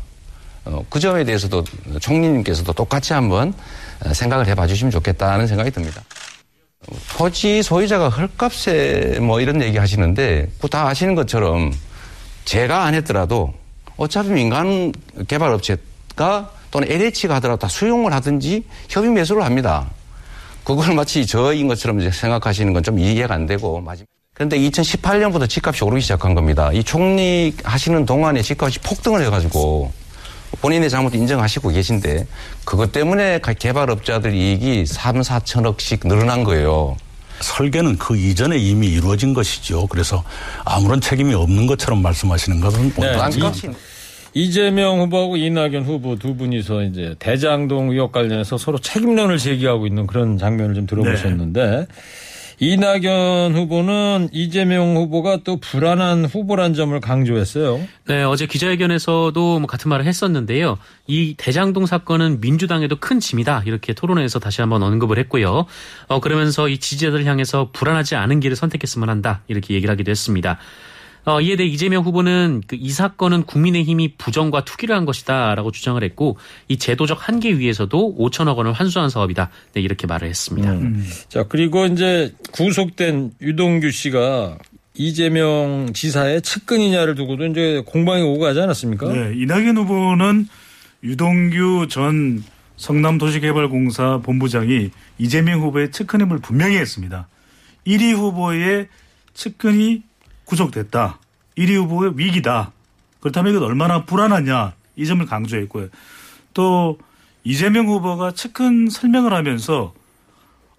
어, 0.65 0.85
그 0.89 0.99
점에 0.99 1.23
대해서도 1.25 1.63
총리님께서도 1.99 2.71
똑같이 2.73 3.13
한번 3.13 3.53
어, 4.05 4.13
생각을 4.13 4.47
해봐 4.47 4.67
주시면 4.67 4.91
좋겠다는 4.91 5.47
생각이 5.47 5.71
듭니다. 5.71 6.03
어, 6.89 6.95
토지 7.17 7.61
소유자가 7.63 8.07
헐값에 8.09 9.19
뭐 9.19 9.41
이런 9.41 9.61
얘기 9.61 9.77
하시는데 9.77 10.49
그거 10.55 10.67
다 10.69 10.87
아시는 10.87 11.15
것처럼 11.15 11.73
제가 12.45 12.83
안 12.85 12.93
했더라도 12.93 13.53
어차피 13.97 14.29
민간 14.29 14.91
개발 15.27 15.51
업체가 15.53 16.51
또는 16.71 16.89
LH가 16.91 17.35
하더라도 17.35 17.59
다 17.59 17.67
수용을 17.67 18.13
하든지 18.13 18.63
협의 18.89 19.09
매수를 19.11 19.43
합니다. 19.43 19.87
그걸 20.63 20.93
마치 20.95 21.25
저인 21.25 21.67
것처럼 21.67 22.09
생각하시는 22.11 22.73
건 22.73 22.83
좀 22.83 22.99
이해가 22.99 23.33
안 23.33 23.45
되고. 23.45 23.81
그런데 24.33 24.59
2018년부터 24.59 25.49
집값이 25.49 25.83
오르기 25.83 26.01
시작한 26.01 26.35
겁니다. 26.35 26.71
이 26.71 26.83
총리 26.83 27.55
하시는 27.63 28.05
동안에 28.05 28.41
집값이 28.43 28.79
폭등을 28.79 29.25
해가지고 29.25 29.91
본인의 30.61 30.89
잘못 30.89 31.15
인정하시고 31.15 31.69
계신데 31.69 32.27
그것 32.63 32.91
때문에 32.91 33.39
가- 33.39 33.53
개발업자들 33.53 34.33
이익이 34.35 34.85
3, 34.85 35.21
4천억씩 35.21 36.07
늘어난 36.07 36.43
거예요. 36.43 36.95
설계는 37.39 37.97
그 37.97 38.17
이전에 38.17 38.57
이미 38.57 38.87
이루어진 38.87 39.33
것이죠. 39.33 39.87
그래서 39.87 40.23
아무런 40.65 41.01
책임이 41.01 41.33
없는 41.33 41.67
것처럼 41.67 42.01
말씀하시는 42.01 42.59
것은 42.59 42.93
네, 42.93 43.17
땅값이 43.17 43.69
이재명 44.33 44.99
후보하고 45.01 45.37
이낙연 45.37 45.83
후보 45.83 46.15
두 46.15 46.35
분이서 46.35 46.83
이제 46.83 47.15
대장동 47.17 47.91
의혹 47.91 48.11
관련해서 48.11 48.57
서로 48.57 48.77
책임론을 48.77 49.37
제기하고 49.37 49.87
있는 49.87 50.05
그런 50.05 50.37
장면을 50.37 50.75
좀 50.75 50.85
들어보셨는데 50.85 51.87
이낙연 52.59 53.55
후보는 53.55 54.29
이재명 54.31 54.95
후보가 54.95 55.41
또 55.43 55.57
불안한 55.57 56.25
후보란 56.25 56.73
점을 56.73 56.99
강조했어요. 56.99 57.79
네, 58.07 58.23
어제 58.23 58.47
기자회견에서도 58.47 59.59
뭐 59.59 59.67
같은 59.67 59.89
말을 59.89 60.05
했었는데요. 60.05 60.79
이 61.05 61.35
대장동 61.37 61.85
사건은 61.85 62.41
민주당에도 62.41 62.95
큰 62.95 63.19
짐이다. 63.19 63.63
이렇게 63.65 63.93
토론회에서 63.93 64.39
다시 64.39 64.61
한번 64.61 64.81
언급을 64.81 65.19
했고요. 65.19 65.65
어, 66.07 66.19
그러면서 66.19 66.67
이 66.67 66.79
지지자들 66.79 67.25
향해서 67.25 67.69
불안하지 67.73 68.15
않은 68.15 68.39
길을 68.39 68.55
선택했으면 68.55 69.09
한다. 69.09 69.41
이렇게 69.47 69.75
얘기를 69.75 69.91
하기도 69.91 70.09
했습니다. 70.09 70.57
어, 71.27 71.41
이에 71.41 71.55
대해 71.57 71.67
이재명 71.69 72.03
후보는 72.03 72.63
그 72.65 72.77
이 72.87 72.89
사건은 72.89 73.43
국민의힘이 73.43 74.15
부정과 74.17 74.63
투기를 74.63 74.95
한 74.95 75.03
것이다라고 75.05 75.71
주장을 75.71 76.01
했고 76.01 76.37
이 76.69 76.77
제도적 76.77 77.27
한계 77.27 77.51
위에서도 77.57 78.15
5천억 78.17 78.55
원을 78.55 78.71
환수한 78.71 79.09
사업이다. 79.09 79.49
네, 79.73 79.81
이렇게 79.81 80.07
말을 80.07 80.29
했습니다. 80.29 80.73
자 81.27 81.43
그리고 81.43 81.85
이제 81.85 82.33
구속된 82.53 83.31
유동규 83.41 83.91
씨가 83.91 84.57
이재명 84.93 85.91
지사의 85.93 86.41
측근이냐를 86.43 87.15
두고도 87.15 87.45
이제 87.47 87.83
공방이 87.85 88.21
오고 88.23 88.39
가지 88.39 88.61
않았습니까? 88.61 89.11
네, 89.11 89.33
이낙연 89.35 89.75
후보는 89.77 90.47
유동규 91.03 91.87
전 91.89 92.43
성남도시개발공사 92.77 94.21
본부장이 94.23 94.91
이재명 95.17 95.61
후보의 95.61 95.91
측근임을 95.91 96.39
분명히 96.39 96.77
했습니다. 96.77 97.27
1위 97.85 98.15
후보의 98.15 98.87
측근이 99.33 100.03
구속됐다. 100.47 101.19
1위 101.57 101.75
후보의 101.75 102.13
위기다. 102.15 102.71
그렇다면 103.19 103.53
이건 103.53 103.63
얼마나 103.67 104.05
불안하냐 104.05 104.73
이 104.95 105.05
점을 105.05 105.23
강조했고요. 105.25 105.89
또 106.53 106.97
이재명 107.43 107.87
후보가 107.87 108.31
측근 108.31 108.89
설명을 108.89 109.33
하면서 109.33 109.93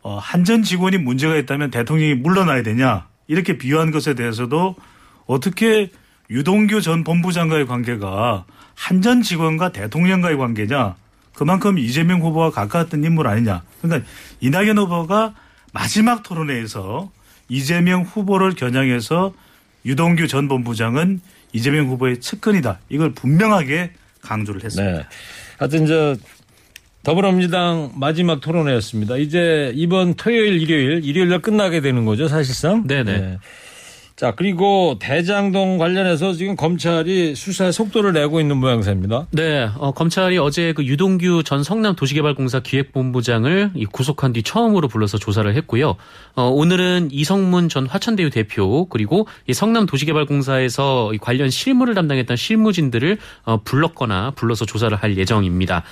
어, 0.03 0.19
한전 0.19 0.63
직원이 0.63 0.99
문제가 0.99 1.37
있다면 1.37 1.71
대통령이 1.71 2.15
물러나야 2.15 2.63
되냐 2.63 3.07
이렇게 3.27 3.59
비유한 3.59 3.91
것에 3.91 4.15
대해서도 4.15 4.77
어떻게 5.27 5.91
유동규 6.31 6.81
전 6.81 7.05
본부장과의 7.05 7.67
관계가 7.67 8.45
한전 8.75 9.23
직원과 9.23 9.73
대통령과의 9.73 10.37
관계냐 10.37 10.95
그만큼 11.35 11.79
이재명 11.79 12.21
후보와 12.21 12.51
가까웠던 12.51 13.05
인물 13.05 13.29
아니냐 13.29 13.63
그러니까 13.81 14.09
이낙연 14.41 14.79
후보가 14.79 15.35
마지막 15.73 16.23
토론회에서 16.23 17.11
이재명 17.49 18.03
후보를 18.03 18.55
겨냥해서 18.55 19.33
유동규 19.89 20.29
전 20.29 20.47
본부장은 20.47 21.21
이재명 21.53 21.89
후보의 21.89 22.21
측근이다 22.21 22.79
이걸 22.91 23.13
분명하게 23.15 23.91
강조를 24.21 24.63
했습니다. 24.63 24.99
네. 24.99 25.05
하여튼 25.59 25.87
저 25.87 26.17
더불어민주당 27.03 27.93
마지막 27.97 28.41
토론회였습니다. 28.41 29.17
이제 29.17 29.73
이번 29.75 30.15
토요일, 30.15 30.61
일요일, 30.61 31.05
일요일 31.05 31.31
날 31.31 31.41
끝나게 31.41 31.81
되는 31.81 32.05
거죠, 32.05 32.29
사실상. 32.29 32.87
네네. 32.87 33.19
네. 33.19 33.39
자, 34.19 34.33
그리고 34.33 34.97
대장동 34.99 35.79
관련해서 35.79 36.33
지금 36.33 36.57
검찰이 36.57 37.37
수사에 37.37 37.71
속도를 37.71 38.13
내고 38.13 38.41
있는 38.41 38.57
모양새입니다. 38.57 39.29
네, 39.31 39.71
어, 39.79 39.93
검찰이 39.93 40.39
어제 40.39 40.73
그 40.73 40.85
유동규 40.85 41.45
전 41.45 41.63
성남도시개발공사 41.63 42.59
기획본부장을 42.59 43.71
이 43.77 43.87
구속한 43.87 44.33
뒤 44.33 44.43
처음으로 44.43 44.89
불러서 44.89 45.19
조사를 45.19 45.55
했고요. 45.55 45.95
어, 46.35 46.43
오늘은 46.49 47.11
이성문 47.13 47.69
전 47.69 47.87
화천대유 47.87 48.31
대표 48.31 48.87
그리고 48.87 49.29
이 49.47 49.55
성남도시개발공사에서 49.55 51.15
이 51.15 51.19
관련 51.19 51.49
실무를 51.49 51.95
담당했던 51.95 52.37
실무진들을 52.37 53.19
어, 53.45 53.61
불렀거나 53.63 54.33
불러서 54.33 54.67
조사를 54.67 54.97
할 54.97 55.17
예정입니다. 55.17 55.85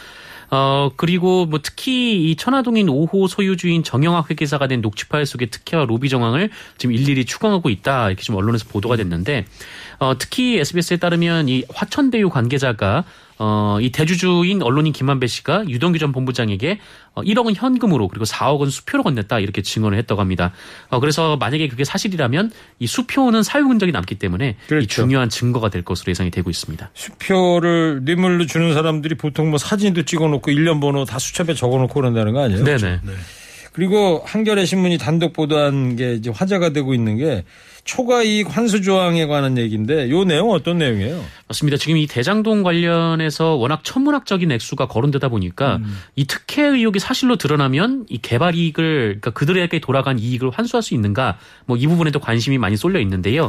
어, 0.51 0.91
그리고 0.97 1.47
뭐 1.47 1.61
특히 1.63 2.31
이 2.31 2.37
천화동인 2.37 2.87
5호 2.87 3.29
소유주인 3.29 3.83
정영학 3.83 4.31
회계사가 4.31 4.67
낸 4.67 4.81
녹취 4.81 5.09
파일 5.09 5.27
속의 5.27 5.51
특혜와 5.51 5.87
로비 5.87 6.09
정황을 6.09 6.51
지금 6.79 6.95
일일이 6.95 7.25
추궁하고 7.25 7.69
있다. 7.69 8.09
이렇게 8.09 8.23
지금 8.23 8.37
언론에서 8.37 8.67
보도가 8.69 8.97
됐는데 8.97 9.47
어, 9.99 10.17
특히 10.19 10.59
SBS에 10.59 10.97
따르면 10.99 11.49
이 11.49 11.65
화천대유 11.73 12.31
관계자가 12.31 13.05
어, 13.39 13.79
이 13.81 13.91
대주주인 13.91 14.63
언론인 14.63 14.93
김한배 14.93 15.27
씨가 15.27 15.69
유동규 15.69 15.99
전 15.99 16.13
본부장에게 16.13 16.79
어, 17.15 17.23
1억은 17.23 17.55
현금으로 17.55 18.09
그리고 18.09 18.25
4억은 18.25 18.71
수표로 18.71 19.03
건넸다 19.05 19.43
이렇게 19.43 19.61
증언을 19.63 19.99
했다고 19.99 20.21
합니다. 20.21 20.53
어, 20.89 21.01
그래서 21.01 21.37
만약에 21.37 21.69
그게 21.69 21.85
사실이라면 21.85 22.51
이 22.79 22.87
수표는 22.87 23.43
사유 23.43 23.65
흔적이 23.65 23.93
남기 23.93 24.15
때문에 24.15 24.57
이 24.83 24.87
중요한 24.87 25.29
증거가 25.29 25.69
될 25.69 25.83
것으로 25.83 26.11
예상이 26.11 26.31
되고 26.31 26.49
있습니다. 26.49 26.91
수표를 26.95 28.01
뇌물로 28.05 28.47
주는 28.47 28.73
사람들이 28.73 29.17
보통 29.17 29.51
뭐 29.51 29.59
사진도 29.59 30.05
찍어놓고 30.05 30.51
일련 30.51 30.81
번호 30.81 31.05
다 31.05 31.19
수첩에 31.19 31.55
적어놓고 31.55 31.93
그런다는 31.93 32.33
거 32.33 32.43
아니에요? 32.43 32.65
네네. 32.65 33.01
그리고 33.73 34.23
한겨레 34.25 34.65
신문이 34.65 34.97
단독 34.97 35.35
보도한 35.35 35.97
게 35.97 36.15
이제 36.15 36.31
화제가 36.31 36.71
되고 36.71 36.95
있는 36.95 37.19
게 37.19 37.45
초과 37.87 38.23
이익 38.23 38.55
환수 38.55 38.83
조항에 38.83 39.27
관한 39.27 39.57
얘기인데 39.57 40.11
요 40.11 40.25
내용 40.25 40.49
은 40.51 40.55
어떤 40.55 40.77
내용이에요? 40.79 41.25
맞습니다. 41.49 41.79
지금 41.79 41.97
이 41.97 42.07
대장동 42.07 42.63
관련해서 42.63 43.55
워낙 43.55 43.85
천문학적인 43.85 44.51
액수가 44.53 44.89
거론되다 44.89 45.29
보니까 45.29 45.77
음. 45.77 45.97
이 46.17 46.27
특혜 46.27 46.65
의혹이 46.65 46.99
사실로 46.99 47.37
드러나면 47.37 48.05
이 48.09 48.19
개발 48.19 48.55
이익을 48.57 49.05
그러니까 49.21 49.31
그들에게 49.31 49.79
돌아간 49.79 50.19
이익을 50.19 50.51
환수할 50.51 50.83
수 50.83 50.93
있는가 50.95 51.39
뭐 51.67 51.77
이 51.79 51.87
부분에도 51.87 52.19
관심이 52.19 52.59
많이 52.59 52.77
쏠려 52.77 52.99
있는데요. 53.01 53.49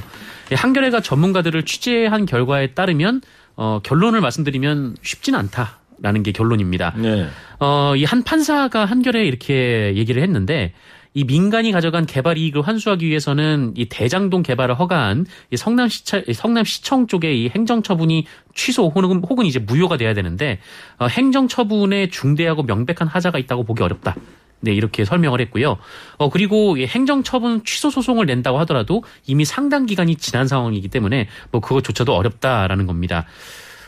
예, 0.51 0.55
한겨레가 0.55 1.01
전문가들을 1.01 1.63
취재한 1.63 2.25
결과에 2.25 2.67
따르면 2.67 3.21
어, 3.55 3.79
결론을 3.83 4.21
말씀드리면 4.21 4.97
쉽진 5.01 5.33
않다. 5.35 5.79
라는 5.99 6.21
게 6.21 6.31
결론입니다. 6.31 6.93
네. 6.95 7.27
어, 7.59 7.95
이 7.95 8.03
한 8.05 8.21
판사가 8.21 8.85
한결에 8.85 9.25
이렇게 9.25 9.93
얘기를 9.95 10.21
했는데 10.21 10.73
이 11.17 11.23
민간이 11.23 11.71
가져간 11.71 12.05
개발 12.05 12.37
이익을 12.37 12.61
환수하기 12.61 13.07
위해서는 13.07 13.73
이 13.75 13.89
대장동 13.89 14.43
개발을 14.43 14.77
허가한 14.77 15.25
이 15.49 15.57
성남시청, 15.57 16.21
성남시청 16.31 17.07
쪽의 17.07 17.41
이 17.41 17.49
행정처분이 17.49 18.27
취소 18.53 18.83
혹은, 18.83 19.23
혹은 19.27 19.47
이제 19.47 19.57
무효가 19.57 19.97
돼야 19.97 20.13
되는데 20.13 20.59
어, 20.99 21.07
행정처분에 21.07 22.09
중대하고 22.09 22.61
명백한 22.61 23.07
하자가 23.07 23.39
있다고 23.39 23.63
보기 23.63 23.81
어렵다. 23.81 24.15
네, 24.59 24.73
이렇게 24.73 25.05
설명을 25.05 25.41
했고요. 25.41 25.77
어, 26.19 26.29
그리고 26.29 26.77
이 26.77 26.85
행정처분 26.85 27.63
취소 27.63 27.89
소송을 27.89 28.27
낸다고 28.27 28.59
하더라도 28.59 29.03
이미 29.25 29.43
상당 29.43 29.87
기간이 29.87 30.17
지난 30.17 30.47
상황이기 30.47 30.87
때문에 30.89 31.29
뭐 31.49 31.61
그것조차도 31.61 32.13
어렵다라는 32.13 32.85
겁니다. 32.85 33.25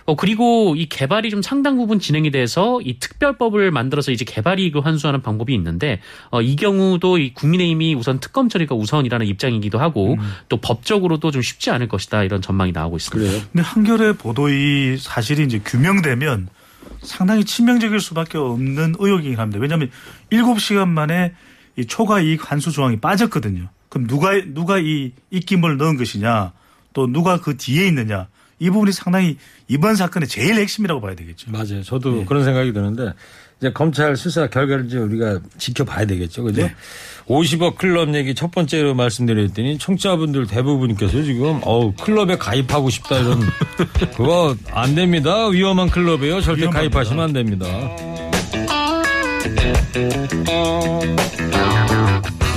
어, 0.05 0.15
그리고 0.15 0.75
이 0.75 0.87
개발이 0.87 1.29
좀 1.29 1.41
상당 1.41 1.77
부분 1.77 1.99
진행이 1.99 2.31
돼서 2.31 2.79
이 2.83 2.99
특별법을 2.99 3.71
만들어서 3.71 4.11
이제 4.11 4.25
개발 4.25 4.59
이익을 4.59 4.85
환수하는 4.85 5.21
방법이 5.21 5.53
있는데 5.53 6.01
어, 6.31 6.41
이 6.41 6.55
경우도 6.55 7.17
이 7.17 7.33
국민의힘이 7.33 7.95
우선 7.95 8.19
특검 8.19 8.49
처리가 8.49 8.75
우선이라는 8.75 9.25
입장이기도 9.25 9.79
하고 9.79 10.15
또 10.49 10.57
법적으로도 10.57 11.31
좀 11.31 11.41
쉽지 11.41 11.71
않을 11.71 11.87
것이다 11.87 12.23
이런 12.23 12.41
전망이 12.41 12.71
나오고 12.71 12.97
있습니다. 12.97 13.47
근데 13.51 13.61
한겨레 13.61 14.13
보도의 14.13 14.97
사실이 14.97 15.43
이제 15.43 15.59
규명되면 15.59 16.49
상당히 17.01 17.45
치명적일 17.45 17.99
수밖에 17.99 18.37
없는 18.37 18.95
의혹이긴 18.99 19.39
합니다. 19.39 19.59
왜냐하면 19.59 19.89
7시간 20.31 20.87
만에 20.87 21.33
이 21.77 21.85
초과 21.85 22.19
이익 22.19 22.51
환수 22.51 22.71
조항이 22.71 22.99
빠졌거든요. 22.99 23.69
그럼 23.89 24.07
누가 24.07 24.31
누가 24.45 24.77
이 24.79 25.11
입김을 25.31 25.77
넣은 25.77 25.97
것이냐, 25.97 26.51
또 26.93 27.07
누가 27.07 27.39
그 27.39 27.57
뒤에 27.57 27.87
있느냐, 27.87 28.27
이 28.59 28.69
부분이 28.69 28.91
상당히 28.91 29.37
이번 29.67 29.95
사건의 29.95 30.27
제일 30.27 30.55
핵심이라고 30.55 31.01
봐야 31.01 31.15
되겠죠. 31.15 31.51
맞아요. 31.51 31.81
저도 31.83 32.25
그런 32.25 32.43
생각이 32.43 32.73
드는데 32.73 33.13
이제 33.59 33.71
검찰 33.71 34.15
수사 34.15 34.47
결과를 34.47 34.85
이제 34.85 34.97
우리가 34.97 35.39
지켜봐야 35.57 36.05
되겠죠. 36.05 36.43
그죠? 36.43 36.61
네. 36.63 36.73
50억 37.27 37.75
클럽 37.75 38.13
얘기 38.15 38.33
첫 38.33 38.51
번째로 38.51 38.95
말씀드렸더니 38.95 39.77
청취자분들 39.77 40.47
대부분께서 40.47 41.23
지금 41.23 41.59
어우 41.63 41.93
클럽에 42.01 42.37
가입하고 42.37 42.89
싶다 42.89 43.19
이런 43.19 43.39
그거 44.15 44.55
안 44.71 44.95
됩니다. 44.95 45.47
위험한 45.47 45.89
클럽이에요. 45.89 46.41
절대 46.41 46.61
위험합니다. 46.63 46.79
가입하시면 46.79 47.23
안 47.23 47.33
됩니다. 47.33 47.67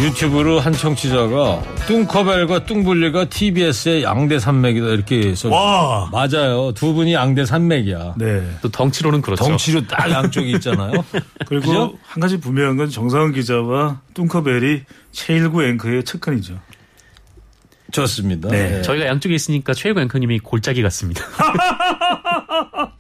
유튜브로 0.01 0.59
한 0.59 0.73
청취자가 0.73 1.63
뚱커벨과 1.87 2.65
뚱블리가 2.65 3.27
TBS의 3.27 4.03
양대 4.03 4.39
산맥이다 4.39 4.87
이렇게 4.89 5.35
써. 5.35 5.49
와. 5.51 6.09
맞아요. 6.11 6.73
두 6.75 6.93
분이 6.95 7.13
양대 7.13 7.45
산맥이야. 7.45 8.15
네. 8.17 8.43
또 8.63 8.69
덩치로는 8.71 9.21
그렇죠. 9.23 9.45
덩치로 9.45 9.87
딱 9.87 10.11
양쪽이 10.11 10.51
있잖아요. 10.57 10.93
그리고 11.47 11.67
그죠? 11.67 11.99
한 12.03 12.21
가지 12.21 12.41
분명한 12.41 12.77
건 12.79 12.91
정상훈 12.91 13.33
기자와 13.33 14.01
뚱커벨이 14.15 14.81
최일구 15.13 15.63
앵커의 15.65 16.05
측근이죠. 16.05 16.59
좋습니다. 17.93 18.49
네. 18.49 18.71
네. 18.71 18.83
저희가 18.83 19.07
양쪽에 19.07 19.35
있으니까 19.35 19.75
최일구 19.75 20.01
앵커님이 20.01 20.39
골짜기 20.41 20.83
같습니다. 20.83 21.23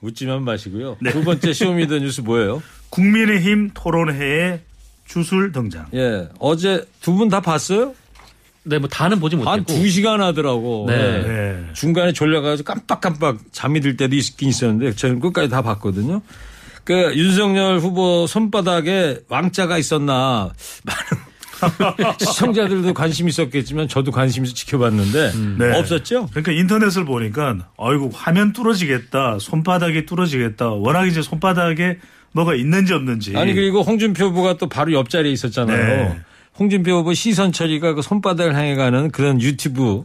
웃지만 0.00 0.44
마시고요. 0.44 0.96
네. 1.00 1.10
두 1.10 1.24
번째 1.24 1.52
Show 1.52 1.72
Me 1.72 1.83
the 1.83 1.98
뉴스 1.98 2.20
뭐예요? 2.20 2.62
국민의힘 2.90 3.72
토론회에 3.74 4.60
주술 5.06 5.52
등장. 5.52 5.86
예, 5.94 6.28
어제 6.38 6.84
두 7.00 7.16
분 7.16 7.28
다 7.28 7.40
봤어요? 7.40 7.94
네, 8.64 8.78
뭐 8.78 8.88
다는 8.88 9.20
보지 9.20 9.36
못했고. 9.36 9.50
한두 9.50 9.88
시간 9.88 10.20
하더라고. 10.20 10.86
네. 10.88 10.94
예. 10.94 11.28
네. 11.28 11.64
중간에 11.72 12.12
졸려 12.12 12.40
가지고 12.40 12.66
깜빡깜빡 12.74 13.38
잠이 13.52 13.80
들 13.80 13.96
때도 13.96 14.16
있긴 14.16 14.48
있었는데 14.48 14.94
저는 14.96 15.20
끝까지 15.20 15.48
다 15.48 15.62
봤거든요. 15.62 16.20
그 16.82 17.14
윤석열 17.16 17.78
후보 17.78 18.26
손바닥에 18.26 19.20
왕자가 19.28 19.78
있었나 19.78 20.50
많은 20.84 21.26
시청자들도 22.18 22.92
관심 22.94 23.28
있었겠지만 23.28 23.88
저도 23.88 24.10
관심 24.10 24.44
있어 24.44 24.52
지켜봤는데 24.54 25.32
네. 25.58 25.78
없었죠? 25.78 26.26
그러니까 26.30 26.52
인터넷을 26.52 27.04
보니까 27.04 27.56
아이고 27.78 28.10
화면 28.12 28.52
뚫어지겠다, 28.52 29.38
손바닥이 29.40 30.06
뚫어지겠다. 30.06 30.68
워낙 30.70 31.06
이제 31.06 31.22
손바닥에 31.22 31.98
뭐가 32.36 32.54
있는지 32.54 32.92
없는지. 32.92 33.36
아니 33.36 33.54
그리고 33.54 33.82
홍준표 33.82 34.26
후보가 34.26 34.58
또 34.58 34.68
바로 34.68 34.92
옆자리에 34.92 35.32
있었잖아요. 35.32 35.76
네. 35.76 36.20
홍준표 36.58 36.98
후보 36.98 37.14
시선 37.14 37.50
처리가 37.50 37.94
그 37.94 38.02
손바닥을 38.02 38.54
향해 38.54 38.74
가는 38.74 39.10
그런 39.10 39.40
유튜브 39.40 40.04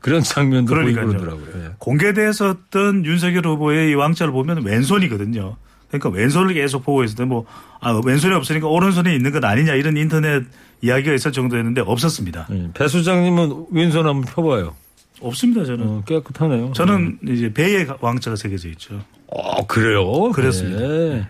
그런 0.00 0.22
장면도 0.22 0.74
보이고 0.74 0.92
그러니까요. 0.92 1.18
그러더라고요. 1.20 1.64
예. 1.64 1.70
공개됐었던 1.78 3.04
윤석열 3.04 3.46
후보의 3.46 3.90
이 3.90 3.94
왕자를 3.94 4.32
보면 4.32 4.64
왼손이거든요. 4.64 5.56
그러니까 5.88 6.10
왼손을 6.10 6.54
계속 6.54 6.84
보고 6.84 7.02
있을 7.02 7.16
때 7.16 7.24
뭐, 7.24 7.46
아, 7.80 7.98
왼손이 8.04 8.34
없으니까 8.34 8.68
오른손에 8.68 9.14
있는 9.14 9.32
것 9.32 9.42
아니냐 9.42 9.74
이런 9.74 9.96
인터넷 9.96 10.44
이야기가 10.82 11.14
있을 11.14 11.32
정도였는데 11.32 11.80
없었습니다. 11.80 12.48
예. 12.50 12.68
배 12.74 12.88
수장님은 12.88 13.66
왼손 13.72 14.06
한번 14.06 14.22
펴봐요. 14.22 14.74
없습니다, 15.20 15.64
저는. 15.64 15.86
어, 15.86 16.02
깨끗하네요. 16.06 16.72
저는 16.74 17.18
이제 17.28 17.52
배에 17.52 17.86
왕자가 18.00 18.36
새겨져 18.36 18.68
있죠. 18.68 19.02
어, 19.26 19.66
그래요? 19.66 20.30
그렇습니다. 20.30 20.78
네. 20.78 21.26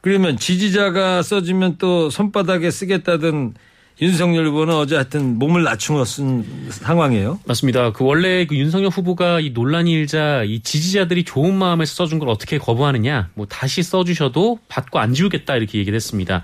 그러면 0.00 0.36
지지자가 0.36 1.22
써주면 1.22 1.76
또 1.78 2.10
손바닥에 2.10 2.70
쓰겠다던 2.70 3.54
윤석열 4.02 4.46
후보는 4.46 4.74
어제 4.74 4.94
하여튼 4.94 5.38
몸을 5.38 5.62
낮추어 5.62 6.04
쓴 6.06 6.42
상황이에요. 6.70 7.40
맞습니다. 7.44 7.92
그 7.92 8.04
원래 8.04 8.46
그 8.46 8.56
윤석열 8.56 8.88
후보가 8.88 9.40
이 9.40 9.50
논란이 9.50 9.92
일자 9.92 10.42
이 10.42 10.60
지지자들이 10.60 11.24
좋은 11.24 11.54
마음에서 11.54 11.94
써준 11.96 12.18
걸 12.18 12.30
어떻게 12.30 12.56
거부하느냐, 12.56 13.28
뭐 13.34 13.44
다시 13.44 13.82
써주셔도 13.82 14.58
받고 14.68 14.98
안 14.98 15.12
지우겠다 15.12 15.56
이렇게 15.56 15.78
얘기를 15.78 15.94
했습니다. 15.96 16.42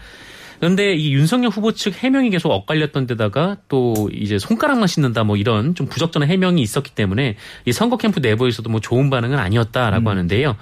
그런데 0.58 0.94
이 0.94 1.14
윤석열 1.14 1.50
후보 1.50 1.72
측 1.72 2.02
해명이 2.02 2.30
계속 2.30 2.50
엇갈렸던 2.50 3.06
데다가 3.06 3.56
또 3.68 4.10
이제 4.12 4.38
손가락만 4.38 4.86
씻는다 4.86 5.24
뭐 5.24 5.36
이런 5.36 5.74
좀 5.74 5.86
부적절한 5.86 6.28
해명이 6.28 6.60
있었기 6.60 6.92
때문에 6.94 7.36
이 7.64 7.72
선거 7.72 7.96
캠프 7.96 8.20
내부에서도 8.20 8.68
뭐 8.68 8.80
좋은 8.80 9.08
반응은 9.08 9.38
아니었다라고 9.38 10.10
하는데요. 10.10 10.56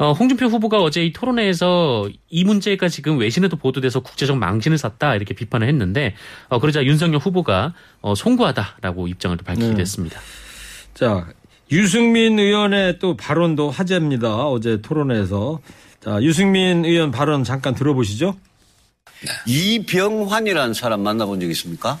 어, 0.00 0.12
홍준표 0.12 0.46
후보가 0.46 0.78
어제 0.78 1.04
이 1.04 1.12
토론회에서 1.12 2.08
이 2.30 2.44
문제가 2.44 2.88
지금 2.88 3.18
외신에도 3.18 3.58
보도돼서 3.58 4.00
국제적 4.00 4.38
망신을 4.38 4.78
샀다 4.78 5.14
이렇게 5.14 5.34
비판을 5.34 5.68
했는데 5.68 6.14
어, 6.48 6.58
그러자 6.58 6.84
윤석열 6.84 7.18
후보가 7.18 7.74
어, 8.00 8.14
송구하다라고 8.14 9.08
입장을 9.08 9.36
또 9.36 9.44
밝히게 9.44 9.68
네. 9.68 9.74
됐습니다. 9.74 10.18
자, 10.94 11.26
유승민 11.70 12.38
의원의 12.38 12.98
또 12.98 13.14
발언도 13.14 13.70
화제입니다. 13.70 14.46
어제 14.46 14.80
토론회에서. 14.80 15.60
자, 16.02 16.18
유승민 16.22 16.86
의원 16.86 17.10
발언 17.10 17.44
잠깐 17.44 17.74
들어보시죠. 17.74 18.34
이병환이라는 19.46 20.72
사람 20.72 21.02
만나본 21.02 21.40
적 21.40 21.50
있습니까? 21.50 21.98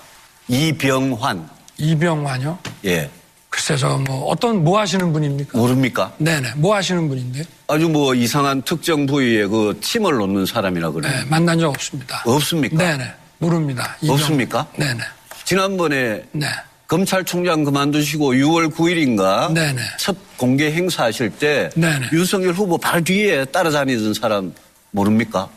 이병환. 0.48 1.50
이병환요? 1.76 2.58
예. 2.86 3.10
글쎄 3.50 3.76
저뭐 3.76 4.24
어떤 4.28 4.64
뭐 4.64 4.78
하시는 4.78 5.12
분입니까? 5.12 5.58
모릅니까? 5.58 6.14
네네 6.18 6.54
뭐 6.56 6.74
하시는 6.76 7.08
분인데? 7.08 7.42
아주 7.70 7.88
뭐 7.88 8.14
이상한 8.14 8.62
특정 8.62 9.06
부위에 9.06 9.46
그 9.46 9.78
침을 9.80 10.14
놓는 10.14 10.44
사람이라 10.46 10.90
그래요. 10.90 11.12
네, 11.12 11.24
만난 11.28 11.58
적 11.58 11.68
없습니다. 11.68 12.22
없습니까? 12.26 12.76
네네 12.76 13.04
모릅니다. 13.38 13.96
이병- 14.02 14.10
없습니까? 14.12 14.66
네네 14.76 14.98
지난번에 15.44 16.24
네. 16.32 16.46
검찰총장 16.88 17.62
그만두시고 17.62 18.32
6월 18.34 18.72
9일인가 18.74 19.52
네네. 19.52 19.80
첫 19.98 20.16
공개 20.36 20.72
행사하실 20.72 21.30
때 21.30 21.70
네네. 21.76 22.08
윤석열 22.12 22.52
후보 22.54 22.76
바로 22.76 23.02
뒤에 23.04 23.44
따라다니던 23.46 24.14
사람 24.14 24.52
모릅니까? 24.90 25.48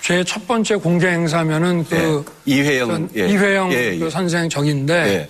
제 0.00 0.24
첫 0.24 0.46
번째 0.46 0.76
공개 0.76 1.08
행사면은 1.08 1.84
그 1.84 2.24
예. 2.48 2.52
이회영 2.54 2.88
전 2.88 3.10
예. 3.16 3.28
이회영 3.28 3.72
예, 3.72 3.98
그 3.98 4.06
예. 4.06 4.10
선생 4.10 4.48
적인데 4.48 4.94
예. 4.94 5.28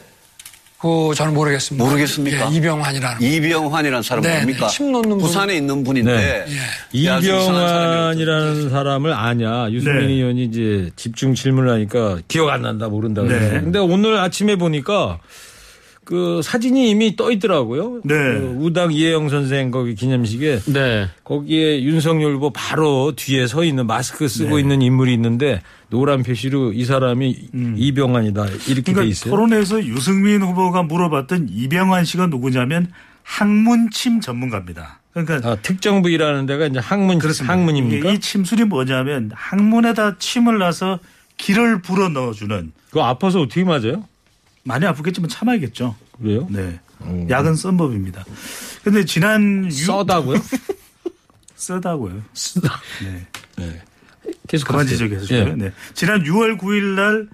그 0.80 1.12
저는 1.16 1.34
모르겠습니다. 1.34 1.84
모르겠습니까? 1.84 2.52
예, 2.52 2.56
이병환이라는. 2.56 3.20
이병환이라는 3.20 4.02
사람 4.02 4.22
네, 4.22 4.36
뭡니까? 4.36 4.68
네. 4.68 4.72
침 4.72 4.92
놓는 4.92 5.08
분. 5.10 5.18
부산에 5.18 5.56
있는 5.56 5.82
분인데 5.82 6.16
네. 6.16 6.44
이상한 6.92 7.22
이병환이라는 7.24 8.70
사람을 8.70 9.12
아냐 9.12 9.70
유승민 9.72 10.06
네. 10.06 10.12
의원이 10.14 10.44
이제 10.44 10.90
집중 10.94 11.34
질문을 11.34 11.72
하니까 11.72 12.18
기억 12.28 12.48
안 12.50 12.62
난다 12.62 12.88
모른다 12.88 13.22
그래서 13.22 13.54
네. 13.54 13.60
근데 13.60 13.80
오늘 13.80 14.18
아침에 14.18 14.54
보니까 14.54 15.18
그 16.08 16.40
사진이 16.42 16.88
이미 16.88 17.16
떠 17.16 17.30
있더라고요. 17.30 18.00
네. 18.02 18.14
그 18.14 18.56
우당 18.60 18.90
이혜영 18.94 19.28
선생 19.28 19.70
거기 19.70 19.94
기념식에 19.94 20.60
네. 20.72 21.06
거기에 21.22 21.82
윤석열 21.82 22.36
후보 22.36 22.50
바로 22.50 23.12
뒤에 23.14 23.46
서 23.46 23.62
있는 23.62 23.86
마스크 23.86 24.26
쓰고 24.26 24.56
네. 24.56 24.62
있는 24.62 24.80
인물이 24.80 25.12
있는데 25.12 25.60
노란 25.90 26.22
표시로 26.22 26.72
이 26.72 26.86
사람이 26.86 27.50
이병환이다 27.76 28.42
이렇게 28.46 28.74
돼 28.74 28.92
그러니까 28.92 29.02
있어요. 29.02 29.30
토론회에서 29.32 29.84
유승민 29.84 30.40
후보가 30.40 30.84
물어봤던 30.84 31.48
이병환 31.50 32.06
씨가 32.06 32.28
누구냐면 32.28 32.90
학문침 33.22 34.22
전문가입니다. 34.22 35.00
그러니까 35.12 35.46
아, 35.46 35.56
특정 35.56 36.00
부위라는 36.00 36.46
데가 36.46 36.68
이제 36.68 36.78
학문 36.78 37.18
학문입니까? 37.20 38.08
이게 38.08 38.14
이 38.14 38.18
침술이 38.18 38.64
뭐냐면 38.64 39.30
학문에다 39.34 40.16
침을 40.18 40.56
놔서 40.56 41.00
기를 41.36 41.82
불어 41.82 42.08
넣어주는. 42.08 42.72
그거 42.88 43.04
아파서 43.04 43.42
어떻게 43.42 43.62
맞아요? 43.62 44.04
많이 44.68 44.86
아프겠지만 44.86 45.28
참아야겠죠. 45.30 45.96
그래요? 46.20 46.46
네. 46.50 46.78
약은 47.30 47.54
쓴 47.54 47.76
법입니다. 47.76 48.24
근데 48.84 49.04
지난 49.04 49.64
유... 49.66 49.70
써다고요? 49.70 50.38
쓰다고요. 51.56 52.22
쓰다. 52.34 52.80
네. 53.56 53.82
계속 54.46 54.68
그만. 54.68 54.86
지적해 54.86 55.18
주고요. 55.20 55.38
예. 55.38 55.54
네. 55.56 55.72
지난 55.94 56.22
6월 56.22 56.58
9일 56.58 56.82
날 56.94 57.28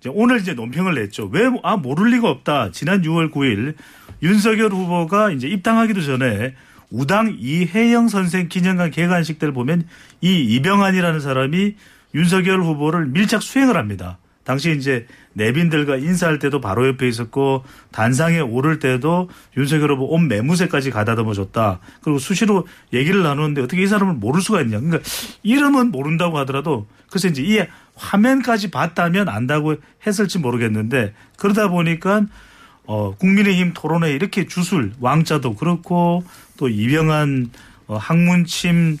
이제 0.00 0.10
오늘 0.12 0.40
이제 0.40 0.54
논평을 0.54 0.94
냈죠. 0.94 1.26
왜 1.32 1.42
아 1.62 1.76
모를 1.76 2.10
리가 2.10 2.28
없다. 2.30 2.70
지난 2.72 3.02
6월 3.02 3.30
9일 3.32 3.74
윤석열 4.22 4.72
후보가 4.72 5.30
이제 5.32 5.46
입당하기도 5.48 6.00
전에 6.02 6.54
우당 6.90 7.36
이혜영 7.38 8.08
선생 8.08 8.48
기념관 8.48 8.90
개관식 8.90 9.38
때를 9.38 9.52
보면 9.52 9.86
이 10.22 10.40
이병환이라는 10.56 11.20
사람이 11.20 11.74
윤석열 12.14 12.62
후보를 12.62 13.06
밀착 13.06 13.42
수행을 13.42 13.76
합니다. 13.76 14.18
당시 14.48 14.74
이제 14.74 15.06
내빈들과 15.34 15.96
인사할 15.96 16.38
때도 16.38 16.62
바로 16.62 16.88
옆에 16.88 17.06
있었고 17.06 17.64
단상에 17.92 18.40
오를 18.40 18.78
때도 18.78 19.28
윤석열 19.58 19.92
후보 19.92 20.06
온 20.06 20.26
매무새까지 20.26 20.90
가다듬어 20.90 21.34
줬다. 21.34 21.80
그리고 22.00 22.18
수시로 22.18 22.66
얘기를 22.94 23.22
나누는데 23.22 23.60
어떻게 23.60 23.82
이 23.82 23.86
사람을 23.86 24.14
모를 24.14 24.40
수가 24.40 24.62
있냐. 24.62 24.80
그러니까 24.80 25.06
이름은 25.42 25.90
모른다고 25.90 26.38
하더라도 26.38 26.86
그래서 27.10 27.28
이제 27.28 27.42
이 27.42 27.62
화면까지 27.94 28.70
봤다면 28.70 29.28
안다고 29.28 29.74
했을지 30.06 30.38
모르겠는데 30.38 31.12
그러다 31.36 31.68
보니까 31.68 32.22
어, 32.86 33.14
국민의힘 33.16 33.74
토론회 33.74 34.12
이렇게 34.12 34.46
주술 34.46 34.92
왕자도 34.98 35.56
그렇고 35.56 36.24
또 36.56 36.70
이병환 36.70 37.50
어, 37.86 37.98
학문침 37.98 38.96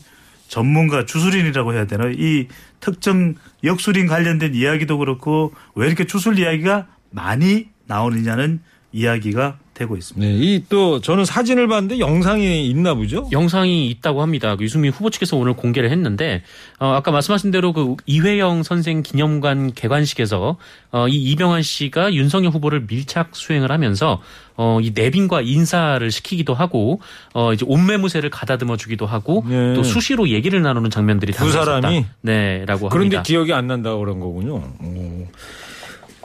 전문가 0.48 1.06
주술인이라고 1.06 1.72
해야 1.72 1.86
되나 1.86 2.10
이 2.14 2.48
특정 2.80 3.34
역술인 3.64 4.06
관련된 4.06 4.54
이야기도 4.54 4.98
그렇고 4.98 5.52
왜 5.74 5.86
이렇게 5.86 6.06
주술 6.06 6.38
이야기가 6.38 6.86
많이 7.10 7.68
나오느냐는 7.86 8.60
이야기가 8.92 9.58
되고 9.78 9.96
있습니다. 9.96 10.26
네, 10.26 10.34
이 10.36 10.62
또 10.68 11.00
저는 11.00 11.24
사진을 11.24 11.68
봤는데 11.68 11.98
영상이 12.00 12.68
있나 12.68 12.94
보죠? 12.94 13.28
영상이 13.32 13.88
있다고 13.90 14.20
합니다. 14.22 14.56
그 14.56 14.64
유승민 14.64 14.90
후보 14.90 15.08
측에서 15.08 15.36
오늘 15.36 15.54
공개를 15.54 15.90
했는데 15.90 16.42
어, 16.78 16.88
아까 16.92 17.10
말씀하신 17.12 17.50
대로 17.50 17.72
그 17.72 17.94
이회영 18.06 18.62
선생 18.64 19.02
기념관 19.02 19.72
개관식에서 19.74 20.56
어, 20.90 21.08
이 21.08 21.14
이병환 21.30 21.62
씨가 21.62 22.12
윤석열 22.12 22.50
후보를 22.52 22.86
밀착 22.88 23.30
수행을 23.36 23.70
하면서 23.70 24.20
어, 24.56 24.78
이 24.82 24.90
내빈과 24.94 25.42
인사를 25.42 26.10
시키기도 26.10 26.52
하고 26.54 27.00
어, 27.32 27.52
이제 27.52 27.64
옷매무새를 27.68 28.28
가다듬어 28.30 28.76
주기도 28.76 29.06
하고 29.06 29.44
네. 29.48 29.74
또 29.74 29.82
수시로 29.84 30.28
얘기를 30.28 30.60
나누는 30.60 30.90
장면들이 30.90 31.32
두. 31.32 31.48
사람이? 31.50 32.04
네라고 32.20 32.88
그런데 32.88 33.16
합니다. 33.16 33.22
기억이 33.22 33.52
안 33.52 33.68
난다고 33.68 34.00
그런 34.00 34.18
거군요. 34.20 34.54
오. 34.56 35.26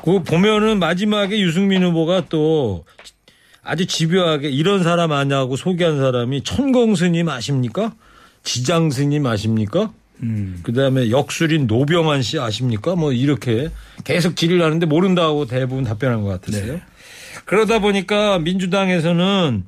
그 0.04 0.22
보면은 0.24 0.80
마지막에 0.80 1.40
유승민 1.40 1.84
후보가 1.84 2.24
또 2.28 2.84
아주 3.64 3.86
집요하게 3.86 4.50
이런 4.50 4.84
사람 4.84 5.12
아냐고 5.12 5.56
소개한 5.56 5.98
사람이 5.98 6.44
천공 6.44 6.96
스님 6.96 7.30
아십니까? 7.30 7.94
지장 8.44 8.90
스님 8.92 9.26
아십니까? 9.26 9.92
음. 10.22 10.60
그 10.64 10.74
다음에 10.74 11.10
역술인 11.10 11.68
노병환 11.68 12.22
씨 12.22 12.40
아십니까? 12.40 12.96
뭐 12.96 13.12
이렇게 13.14 13.70
계속 14.04 14.36
질의를 14.36 14.64
하는데 14.64 14.86
모른다고 14.86 15.46
대부분 15.46 15.84
답변한 15.86 16.22
것 16.22 16.30
같았어요. 16.42 16.74
네. 16.74 16.82
그러다 17.46 17.80
보니까 17.80 18.40
민주당에서는 18.40 19.64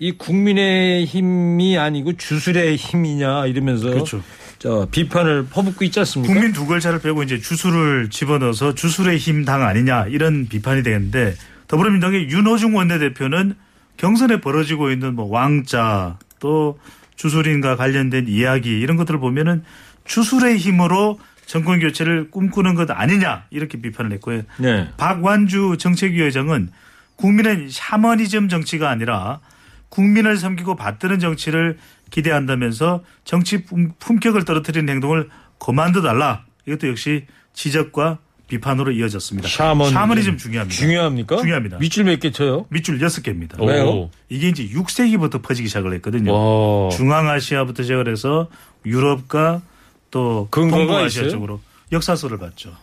이 0.00 0.12
국민의 0.12 1.04
힘이 1.04 1.78
아니고 1.78 2.16
주술의 2.16 2.76
힘이냐 2.76 3.46
이러면서 3.46 3.90
그렇죠. 3.90 4.22
저 4.58 4.88
비판을 4.90 5.46
퍼붓고 5.50 5.84
있지 5.84 5.98
않습니까? 6.00 6.32
국민 6.32 6.52
두 6.52 6.66
글자를 6.66 7.00
빼고 7.00 7.22
이제 7.22 7.38
주술을 7.38 8.08
집어넣어서 8.10 8.74
주술의 8.74 9.18
힘 9.18 9.44
당 9.44 9.62
아니냐 9.62 10.06
이런 10.06 10.48
비판이 10.48 10.82
되는데 10.82 11.34
더불어민주당의 11.74 12.28
윤호중 12.28 12.76
원내대표는 12.76 13.56
경선에 13.96 14.40
벌어지고 14.40 14.90
있는 14.90 15.14
뭐 15.16 15.26
왕자 15.26 16.18
또 16.38 16.78
주술인과 17.16 17.74
관련된 17.76 18.28
이야기 18.28 18.78
이런 18.80 18.96
것들을 18.96 19.18
보면은 19.18 19.64
주술의 20.04 20.56
힘으로 20.58 21.18
정권 21.46 21.80
교체를 21.80 22.30
꿈꾸는 22.30 22.74
것 22.74 22.88
아니냐 22.90 23.46
이렇게 23.50 23.80
비판을 23.80 24.12
했고요. 24.12 24.42
네. 24.58 24.88
박완주 24.96 25.76
정책위원장은 25.78 26.70
국민은 27.16 27.68
샤머니즘 27.70 28.48
정치가 28.48 28.90
아니라 28.90 29.40
국민을 29.88 30.36
섬기고 30.36 30.76
받드는 30.76 31.18
정치를 31.18 31.78
기대한다면서 32.10 33.02
정치 33.24 33.64
품- 33.64 33.92
품격을 33.98 34.44
떨어뜨리는 34.44 34.88
행동을 34.92 35.28
그만둬 35.58 36.02
달라. 36.02 36.44
이것도 36.66 36.88
역시 36.88 37.26
지적과 37.52 38.18
비판으로 38.48 38.92
이어졌습니다. 38.92 39.48
샤머니즘. 39.48 40.36
중요합니다. 40.38 40.76
중요합니까? 40.78 41.36
중요합니다. 41.38 41.78
밑줄 41.78 42.04
몇 42.04 42.20
개 42.20 42.30
쳐요? 42.30 42.66
밑줄 42.68 42.98
6개입니다. 42.98 43.60
왜요? 43.66 44.10
이게 44.28 44.48
이제 44.48 44.68
6세기부터 44.68 45.42
퍼지기 45.42 45.68
시작을 45.68 45.92
했거든요. 45.94 46.32
와. 46.32 46.90
중앙아시아부터 46.90 47.82
시작을 47.82 48.08
해서 48.10 48.48
유럽과 48.84 49.62
또 50.10 50.48
동북아시아 50.50 51.22
있어요? 51.22 51.30
쪽으로 51.30 51.60
역사서를 51.90 52.38
봤죠. 52.38 52.76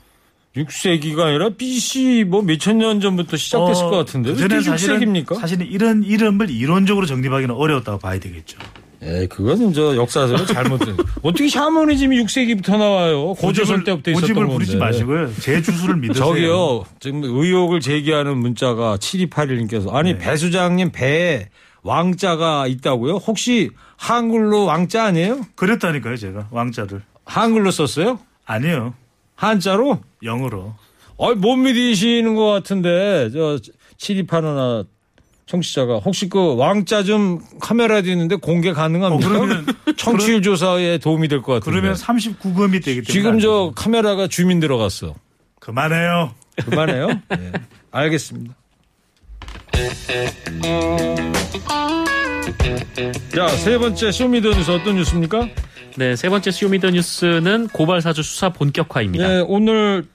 6세기가 0.58 1.19
아니라 1.21 1.50
BC 1.50 2.26
뭐 2.28 2.41
몇천 2.41 2.78
년 2.80 3.00
전부터 3.00 3.38
시작됐을 3.38 3.84
것 3.86 3.91
같은데 3.91 4.30
왜 4.32 4.36
그전에 4.36 4.56
이게 4.60 4.69
사실은 4.69 5.00
6세기입니까? 5.00 5.39
사실은 5.39 5.65
이런 5.67 6.04
이름을 6.04 6.50
이론적으로 6.50 7.06
정립하기는 7.06 7.56
어려웠다고 7.56 8.00
봐야 8.00 8.19
되겠죠. 8.19 8.58
에 9.04 9.26
그거는 9.26 9.74
저 9.74 9.96
역사적으로 9.96 10.46
잘못된. 10.46 10.96
어떻게 11.24 11.48
샤머니즘이 11.50 12.18
6세기부터 12.24 12.78
나와요? 12.78 13.34
고조선 13.34 13.84
때부터 13.84 14.12
있었던 14.12 14.22
고집을 14.22 14.42
건데. 14.44 14.54
부리지 14.54 14.78
마시고요. 14.78 15.34
제 15.42 15.60
주술을 15.62 15.98
믿으세요. 15.98 16.24
저기요. 16.24 16.86
지금 17.00 17.24
의혹을 17.24 17.80
제기하는 17.80 18.38
문자가 18.38 18.98
7281님께서 18.98 19.94
아니 19.94 20.14
네. 20.14 20.20
배 20.20 20.36
수장님 20.36 20.92
배에 20.92 21.50
왕자가 21.82 22.68
있다고요? 22.68 23.16
혹시 23.16 23.72
한글로 23.98 24.66
왕자 24.66 25.06
아니에요? 25.06 25.42
그랬다니까요, 25.56 26.16
제가 26.16 26.50
왕자를. 26.52 27.02
한글로 27.26 27.72
썼어요? 27.72 28.20
아니요. 28.46 28.94
한자로? 29.36 30.00
영어로. 30.22 30.76
아이, 31.20 31.34
못 31.34 31.56
믿으시는 31.56 32.36
것 32.36 32.46
같은데, 32.46 33.30
저, 33.34 33.58
7281 33.98 34.86
청취자가 35.56 35.98
혹시 36.00 36.30
그 36.30 36.56
왕자 36.56 37.04
좀 37.04 37.42
카메라도 37.60 38.10
있는데 38.10 38.36
공개 38.36 38.72
가능합니까? 38.72 39.28
어, 39.28 39.30
그러면- 39.30 39.66
청취율 39.98 40.42
조사에 40.42 40.98
도움이 41.00 41.28
될 41.28 41.42
것 41.42 41.54
같은데. 41.54 41.72
그러면 41.72 41.96
39금이 41.96 42.72
되기 42.84 43.02
때문에. 43.02 43.04
지금 43.12 43.32
안저 43.34 43.74
카메라가 43.76 44.28
zoom 44.28 44.49
in 44.49 44.60
들어갔어. 44.62 45.16
그만해요. 45.60 46.34
그만해요? 46.64 47.08
네. 47.30 47.52
알겠습니다. 47.92 48.56
자, 53.36 53.48
세 53.48 53.78
번째 53.78 54.12
Show 54.12 54.28
Me 54.28 54.36
the 54.36 54.48
뉴스 54.48 54.72
어떤 54.72 54.96
뉴스입니까? 54.96 55.48
네, 55.98 56.16
세 56.16 56.30
번째 56.30 56.52
Show 56.52 56.69
Me 56.69 56.78
the 56.78 56.92
뉴스는 56.92 57.68
고발 57.70 58.02
사주 58.02 58.24
수사 58.24 58.50
본격화입니다. 58.50 59.28
네, 59.28 59.44
오늘 59.46 60.06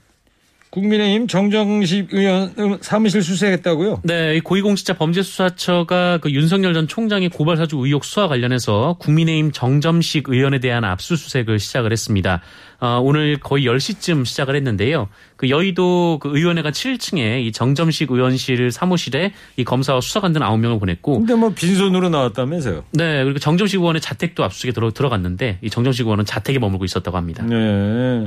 국민의힘 0.70 1.26
정정식 1.26 2.12
의원 2.12 2.52
음, 2.58 2.78
사무실 2.80 3.22
수색했다고요? 3.22 4.02
네, 4.04 4.36
이 4.36 4.40
고위공직자 4.40 4.94
범죄수사처가 4.94 6.18
그 6.18 6.30
윤석열 6.30 6.74
전 6.74 6.86
총장의 6.88 7.30
고발 7.30 7.56
사주 7.56 7.76
의혹 7.78 8.04
수사 8.04 8.28
관련해서 8.28 8.96
국민의힘 8.98 9.52
정점식 9.52 10.28
의원에 10.28 10.58
대한 10.58 10.84
압수수색을 10.84 11.58
시작을 11.58 11.92
했습니다. 11.92 12.42
어, 12.78 13.00
오늘 13.02 13.38
거의 13.38 13.64
10시쯤 13.64 14.26
시작을 14.26 14.54
했는데요. 14.56 15.08
그 15.36 15.48
여의도 15.48 16.18
그 16.20 16.36
의원회관 16.36 16.72
7층에 16.72 17.42
이 17.44 17.52
정점식 17.52 18.10
의원실 18.10 18.70
사무실에 18.70 19.32
이 19.56 19.64
검사와 19.64 20.00
수사관들 20.00 20.42
9명을 20.42 20.78
보냈고 20.80 21.18
근데 21.18 21.34
뭐 21.34 21.50
빈손으로 21.50 22.10
나왔다면서요? 22.10 22.84
네, 22.92 23.24
그리고 23.24 23.38
정점식 23.38 23.80
의원의 23.80 24.02
자택도 24.02 24.44
압수수색에 24.44 24.72
들어, 24.72 24.90
들어갔는데 24.90 25.58
이 25.62 25.70
정점식 25.70 26.06
의원은 26.06 26.26
자택에 26.26 26.58
머물고 26.58 26.84
있었다고 26.84 27.16
합니다. 27.16 27.42
네. 27.44 28.26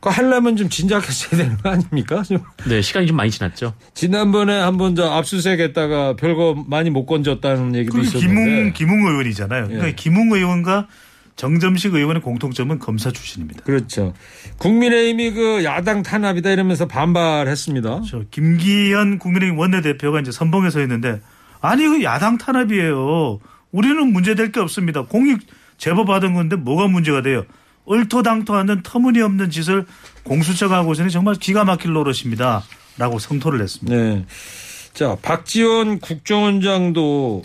그 0.00 0.10
하려면 0.10 0.56
좀 0.56 0.68
진작했어야 0.68 1.42
되는 1.42 1.56
거 1.56 1.70
아닙니까? 1.70 2.22
좀. 2.22 2.38
네, 2.68 2.80
시간이 2.82 3.06
좀 3.06 3.16
많이 3.16 3.30
지났죠. 3.30 3.74
지난번에 3.94 4.58
한번 4.58 4.94
저 4.94 5.10
압수수색 5.10 5.58
했다가 5.60 6.14
별거 6.16 6.64
많이 6.66 6.90
못 6.90 7.06
건졌다는 7.06 7.74
얘기도 7.74 7.96
그 7.96 8.02
있었는데. 8.02 8.26
김웅 8.28 8.72
김웅 8.74 9.06
의원이잖아요. 9.06 9.64
그러니까 9.64 9.88
예. 9.88 9.92
김웅 9.94 10.32
의원과 10.32 10.86
정점식 11.34 11.94
의원의 11.94 12.22
공통점은 12.22 12.78
검사 12.78 13.10
출신입니다. 13.10 13.62
그렇죠. 13.64 14.12
국민의힘이 14.58 15.32
그 15.32 15.64
야당 15.64 16.02
탄압이다 16.02 16.50
이러면서 16.50 16.86
반발했습니다. 16.86 18.02
저 18.08 18.22
김기현 18.30 19.18
국민의힘 19.18 19.58
원내대표가 19.58 20.20
이제 20.20 20.32
선봉에 20.32 20.70
서 20.70 20.80
있는데 20.82 21.20
아니 21.60 21.86
그 21.86 22.02
야당 22.02 22.38
탄압이에요. 22.38 23.38
우리는 23.70 24.12
문제될 24.12 24.52
게 24.52 24.60
없습니다. 24.60 25.02
공익 25.02 25.40
제보 25.76 26.04
받은 26.04 26.34
건데 26.34 26.56
뭐가 26.56 26.88
문제가 26.88 27.22
돼요? 27.22 27.44
얼토당토하는 27.88 28.82
터무니없는 28.82 29.50
짓을 29.50 29.86
공수처가 30.22 30.76
하고 30.76 30.92
있으니 30.92 31.10
정말 31.10 31.34
기가 31.34 31.64
막힐 31.64 31.92
노릇입니다. 31.92 32.62
라고 32.98 33.18
성토를 33.18 33.60
했습니다. 33.62 33.96
네. 33.96 34.26
자, 34.92 35.16
박지원 35.22 36.00
국정원장도 36.00 37.44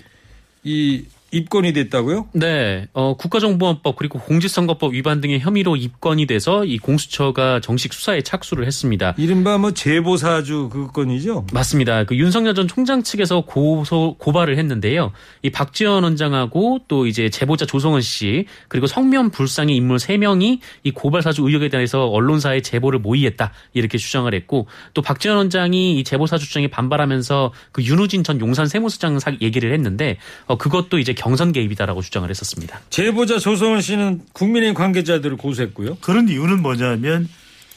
이 0.63 1.05
입건이 1.33 1.73
됐다고요? 1.73 2.27
네, 2.33 2.85
어, 2.93 3.17
국가정보원법 3.17 3.95
그리고 3.95 4.19
공직선거법 4.19 4.93
위반 4.93 5.19
등의 5.19 5.39
혐의로 5.39 5.75
입건이 5.75 6.27
돼서 6.27 6.63
이 6.63 6.77
공수처가 6.77 7.59
정식 7.61 7.91
수사에 7.93 8.21
착수를 8.21 8.65
했습니다. 8.67 9.15
이른바 9.17 9.57
뭐 9.57 9.71
제보사주 9.71 10.69
그 10.71 10.87
건이죠? 10.91 11.47
맞습니다. 11.51 12.03
그 12.03 12.15
윤석열 12.15 12.53
전 12.53 12.67
총장 12.67 13.01
측에서 13.01 13.41
고소 13.41 14.15
고발을 14.19 14.59
했는데요. 14.59 15.11
이 15.41 15.49
박지원 15.49 16.03
원장하고 16.03 16.81
또 16.87 17.07
이제 17.07 17.29
제보자 17.29 17.65
조성은 17.65 18.01
씨 18.01 18.45
그리고 18.67 18.85
성면 18.85 19.31
불상의 19.31 19.75
인물 19.75 19.97
3명이 19.97 20.59
이 20.83 20.91
고발 20.91 21.23
사주 21.23 21.41
의혹에 21.47 21.69
대해서 21.69 22.05
언론사에 22.05 22.61
제보를 22.61 22.99
모의했다 22.99 23.51
이렇게 23.73 23.97
주장을 23.97 24.31
했고 24.31 24.67
또 24.93 25.01
박지원 25.01 25.37
원장이 25.37 25.97
이 25.99 26.03
제보 26.03 26.27
사주 26.27 26.45
주장에 26.45 26.67
반발하면서 26.67 27.51
그 27.71 27.81
윤우진 27.83 28.23
전 28.23 28.39
용산 28.39 28.67
세무서장 28.67 29.17
사- 29.19 29.31
얘기를 29.41 29.73
했는데 29.73 30.17
어, 30.45 30.57
그것도 30.57 30.99
이제 30.99 31.13
경선 31.23 31.53
개입이다라고 31.53 32.01
주장을 32.01 32.29
했었습니다. 32.29 32.81
제보자 32.89 33.39
조성은 33.39 33.79
씨는 33.79 34.21
국민의힘 34.33 34.73
관계자들을 34.73 35.37
고소했고요. 35.37 35.97
그런 36.01 36.27
이유는 36.27 36.61
뭐냐면 36.61 37.29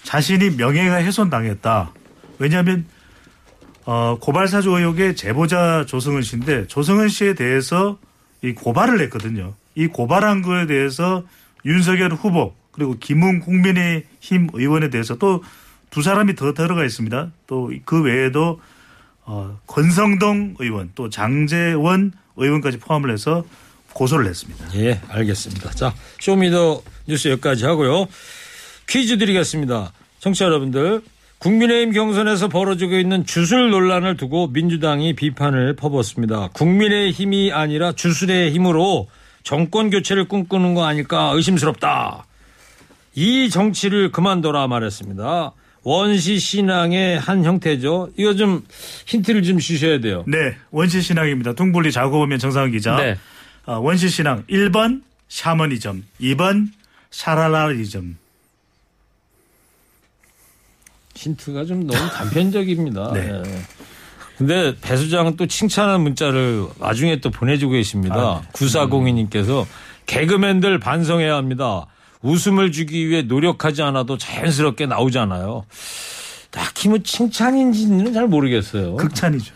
자신이 0.03 0.57
명예가 0.57 0.97
훼손당했다. 0.97 1.93
왜냐하면 2.41 2.87
어, 3.85 4.19
고발사주 4.21 4.71
의혹의 4.71 5.15
제보자 5.15 5.85
조성은 5.87 6.23
씨인데 6.23 6.67
조성은 6.67 7.09
씨에 7.09 7.35
대해서 7.35 7.99
이 8.43 8.53
고발을 8.53 9.01
했거든요. 9.03 9.55
이 9.77 9.87
고발한 9.87 10.43
거에 10.43 10.67
대해서 10.67 11.23
윤석열 11.65 12.13
후보 12.15 12.53
그리고 12.73 12.97
김웅 12.99 13.41
국민의힘 13.41 14.49
의원에 14.55 14.91
대해서 14.91 15.17
또 15.17 15.41
두 15.91 16.03
사람이 16.03 16.35
더 16.35 16.53
들어가 16.53 16.85
있습니다. 16.85 17.31
또 17.47 17.71
그 17.85 18.03
외에도 18.03 18.61
어, 19.27 19.59
권성동 19.67 20.55
의원 20.59 20.91
또 20.95 21.11
장제원 21.11 22.13
의원까지 22.37 22.79
포함을 22.79 23.11
해서 23.11 23.45
고소를 23.93 24.27
했습니다. 24.27 24.65
예, 24.77 25.01
알겠습니다. 25.09 25.71
자, 25.71 25.95
Show 26.21 26.48
Me 26.48 26.62
the 26.62 26.83
뉴스 27.09 27.29
여기까지 27.29 27.65
하고요. 27.65 28.07
퀴즈 28.89 29.19
드리겠습니다. 29.19 29.93
청취자 30.21 30.45
여러분들, 30.47 31.03
국민의힘 31.39 31.93
경선에서 31.93 32.49
벌어지고 32.49 32.97
있는 32.97 33.27
주술 33.27 33.71
논란을 33.71 34.17
두고 34.17 34.49
민주당이 34.49 35.15
비판을 35.15 35.77
퍼붓습니다. 35.77 36.49
국민의힘이 36.53 37.53
아니라 37.53 37.93
주술의 37.93 38.53
힘으로 38.53 39.09
정권 39.43 39.91
교체를 39.91 40.29
꿈꾸는 40.29 40.75
거 40.75 40.85
아닐까 40.85 41.33
의심스럽다. 41.35 42.27
이 43.15 43.49
정치를 43.51 44.13
그만둬라 44.13 44.67
말했습니다. 44.67 45.53
원시 45.87 46.41
신앙의 46.41 47.17
한 47.21 47.45
형태죠. 47.45 48.09
이거 48.17 48.35
좀 48.35 48.67
힌트를 49.07 49.45
좀 49.45 49.61
주셔야 49.61 50.01
돼요. 50.01 50.25
네, 50.27 50.57
원시 50.73 51.01
신앙입니다. 51.01 51.53
둥블리 51.53 51.93
자고보면 51.93 52.41
정상훈 52.41 52.73
기자. 52.73 52.97
네. 52.97 53.17
아, 53.67 53.75
원시 53.75 54.09
신앙 54.09 54.45
1번 54.47 55.03
샤머니즘, 55.29 56.05
2번 56.21 56.71
샤랄라리즘. 57.13 58.19
힌트가 61.15 61.65
좀 61.67 61.87
너무 61.87 62.11
단편적입니다. 62.11 63.13
네. 63.15 63.31
예. 63.47 63.63
근데 64.39 64.75
배 64.81 64.97
수장은 64.97 65.37
또 65.37 65.47
칭찬한 65.47 66.01
문자를 66.01 66.67
나중에 66.81 67.21
또 67.21 67.31
보내주고 67.31 67.75
계십니다. 67.75 68.17
아, 68.17 68.43
네. 68.43 68.49
9402님께서 68.55 69.65
개그맨들 70.07 70.81
반성해야 70.81 71.37
합니다. 71.37 71.87
웃음을 72.23 72.73
주기 72.73 73.09
위해 73.09 73.23
노력하지 73.23 73.83
않아도 73.83 74.19
자연스럽게 74.19 74.87
나오잖아요. 74.87 75.65
딱히 76.51 76.89
뭐 76.89 76.99
칭찬인지는 76.99 78.15
잘 78.15 78.29
모르겠어요. 78.29 78.97
극찬이죠. 78.97 79.55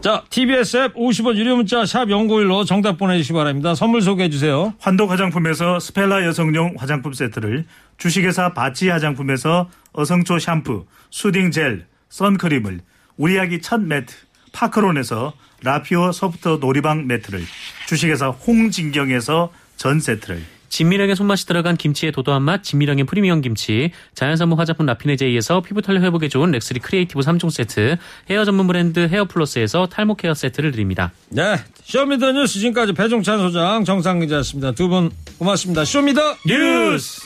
자, 0.00 0.22
TBS 0.30 0.76
앱 0.76 0.94
50원 0.94 1.36
유료 1.36 1.56
문자 1.56 1.84
샵 1.84 2.06
0915 2.08 2.64
정답 2.64 2.98
보내주시기 2.98 3.34
바랍니다. 3.34 3.74
선물 3.74 4.02
소개해 4.02 4.30
주세요. 4.30 4.74
한독 4.78 5.10
화장품에서 5.10 5.80
스펠라 5.80 6.24
여성용 6.24 6.74
화장품 6.78 7.12
세트를 7.12 7.64
주식회사 7.98 8.52
바치 8.52 8.88
화장품에서 8.88 9.68
어성초 9.92 10.38
샴푸, 10.38 10.86
soothing 11.10 11.50
젤, 11.50 11.86
선크림을 12.08 12.80
우리 13.16 13.38
아기 13.38 13.60
첫 13.60 13.80
매트 13.80 14.14
파크론에서 14.52 15.32
라피오 15.62 16.12
소프트 16.12 16.58
놀이방 16.60 17.06
매트를 17.06 17.42
주식회사 17.86 18.28
홍진경에서 18.28 19.52
전 19.76 20.00
세트를 20.00 20.42
진미령의 20.72 21.16
손맛이 21.16 21.44
들어간 21.46 21.76
김치의 21.76 22.12
도도한 22.12 22.40
맛, 22.42 22.64
진미령의 22.64 23.04
프리미엄 23.04 23.42
김치, 23.42 23.92
자연산모 24.14 24.56
화장품 24.56 24.86
라피네제이에서 24.86 25.60
피부 25.60 25.82
탄력 25.82 26.02
회복에 26.02 26.28
좋은 26.30 26.50
렉스리 26.50 26.80
크리에이티브 26.80 27.20
3종 27.20 27.50
세트, 27.50 27.98
헤어 28.30 28.44
전문 28.46 28.66
브랜드 28.66 29.00
헤어플러스에서 29.06 29.86
탈모 29.88 30.14
care 30.14 30.32
세트를 30.32 30.72
드립니다. 30.72 31.12
네. 31.28 31.56
Show 31.84 32.04
Me 32.04 32.14
the 32.14 32.28
뉴스 32.28 32.58
지금까지 32.58 32.94
배종찬 32.94 33.38
소장 33.38 33.84
정상근 33.84 34.20
기자였습니다. 34.20 34.72
두 34.72 34.88
분 34.88 35.10
고맙습니다. 35.38 35.84
Show 35.84 36.07
Me 36.07 36.19
the 36.19 36.36
뉴스! 36.46 37.20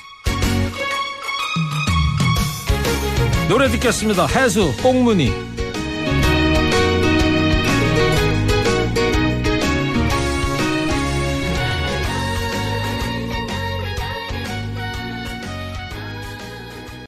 노래 3.49 3.69
듣겠습니다. 3.69 4.27
해수 4.27 4.73
뽕무늬 4.83 5.31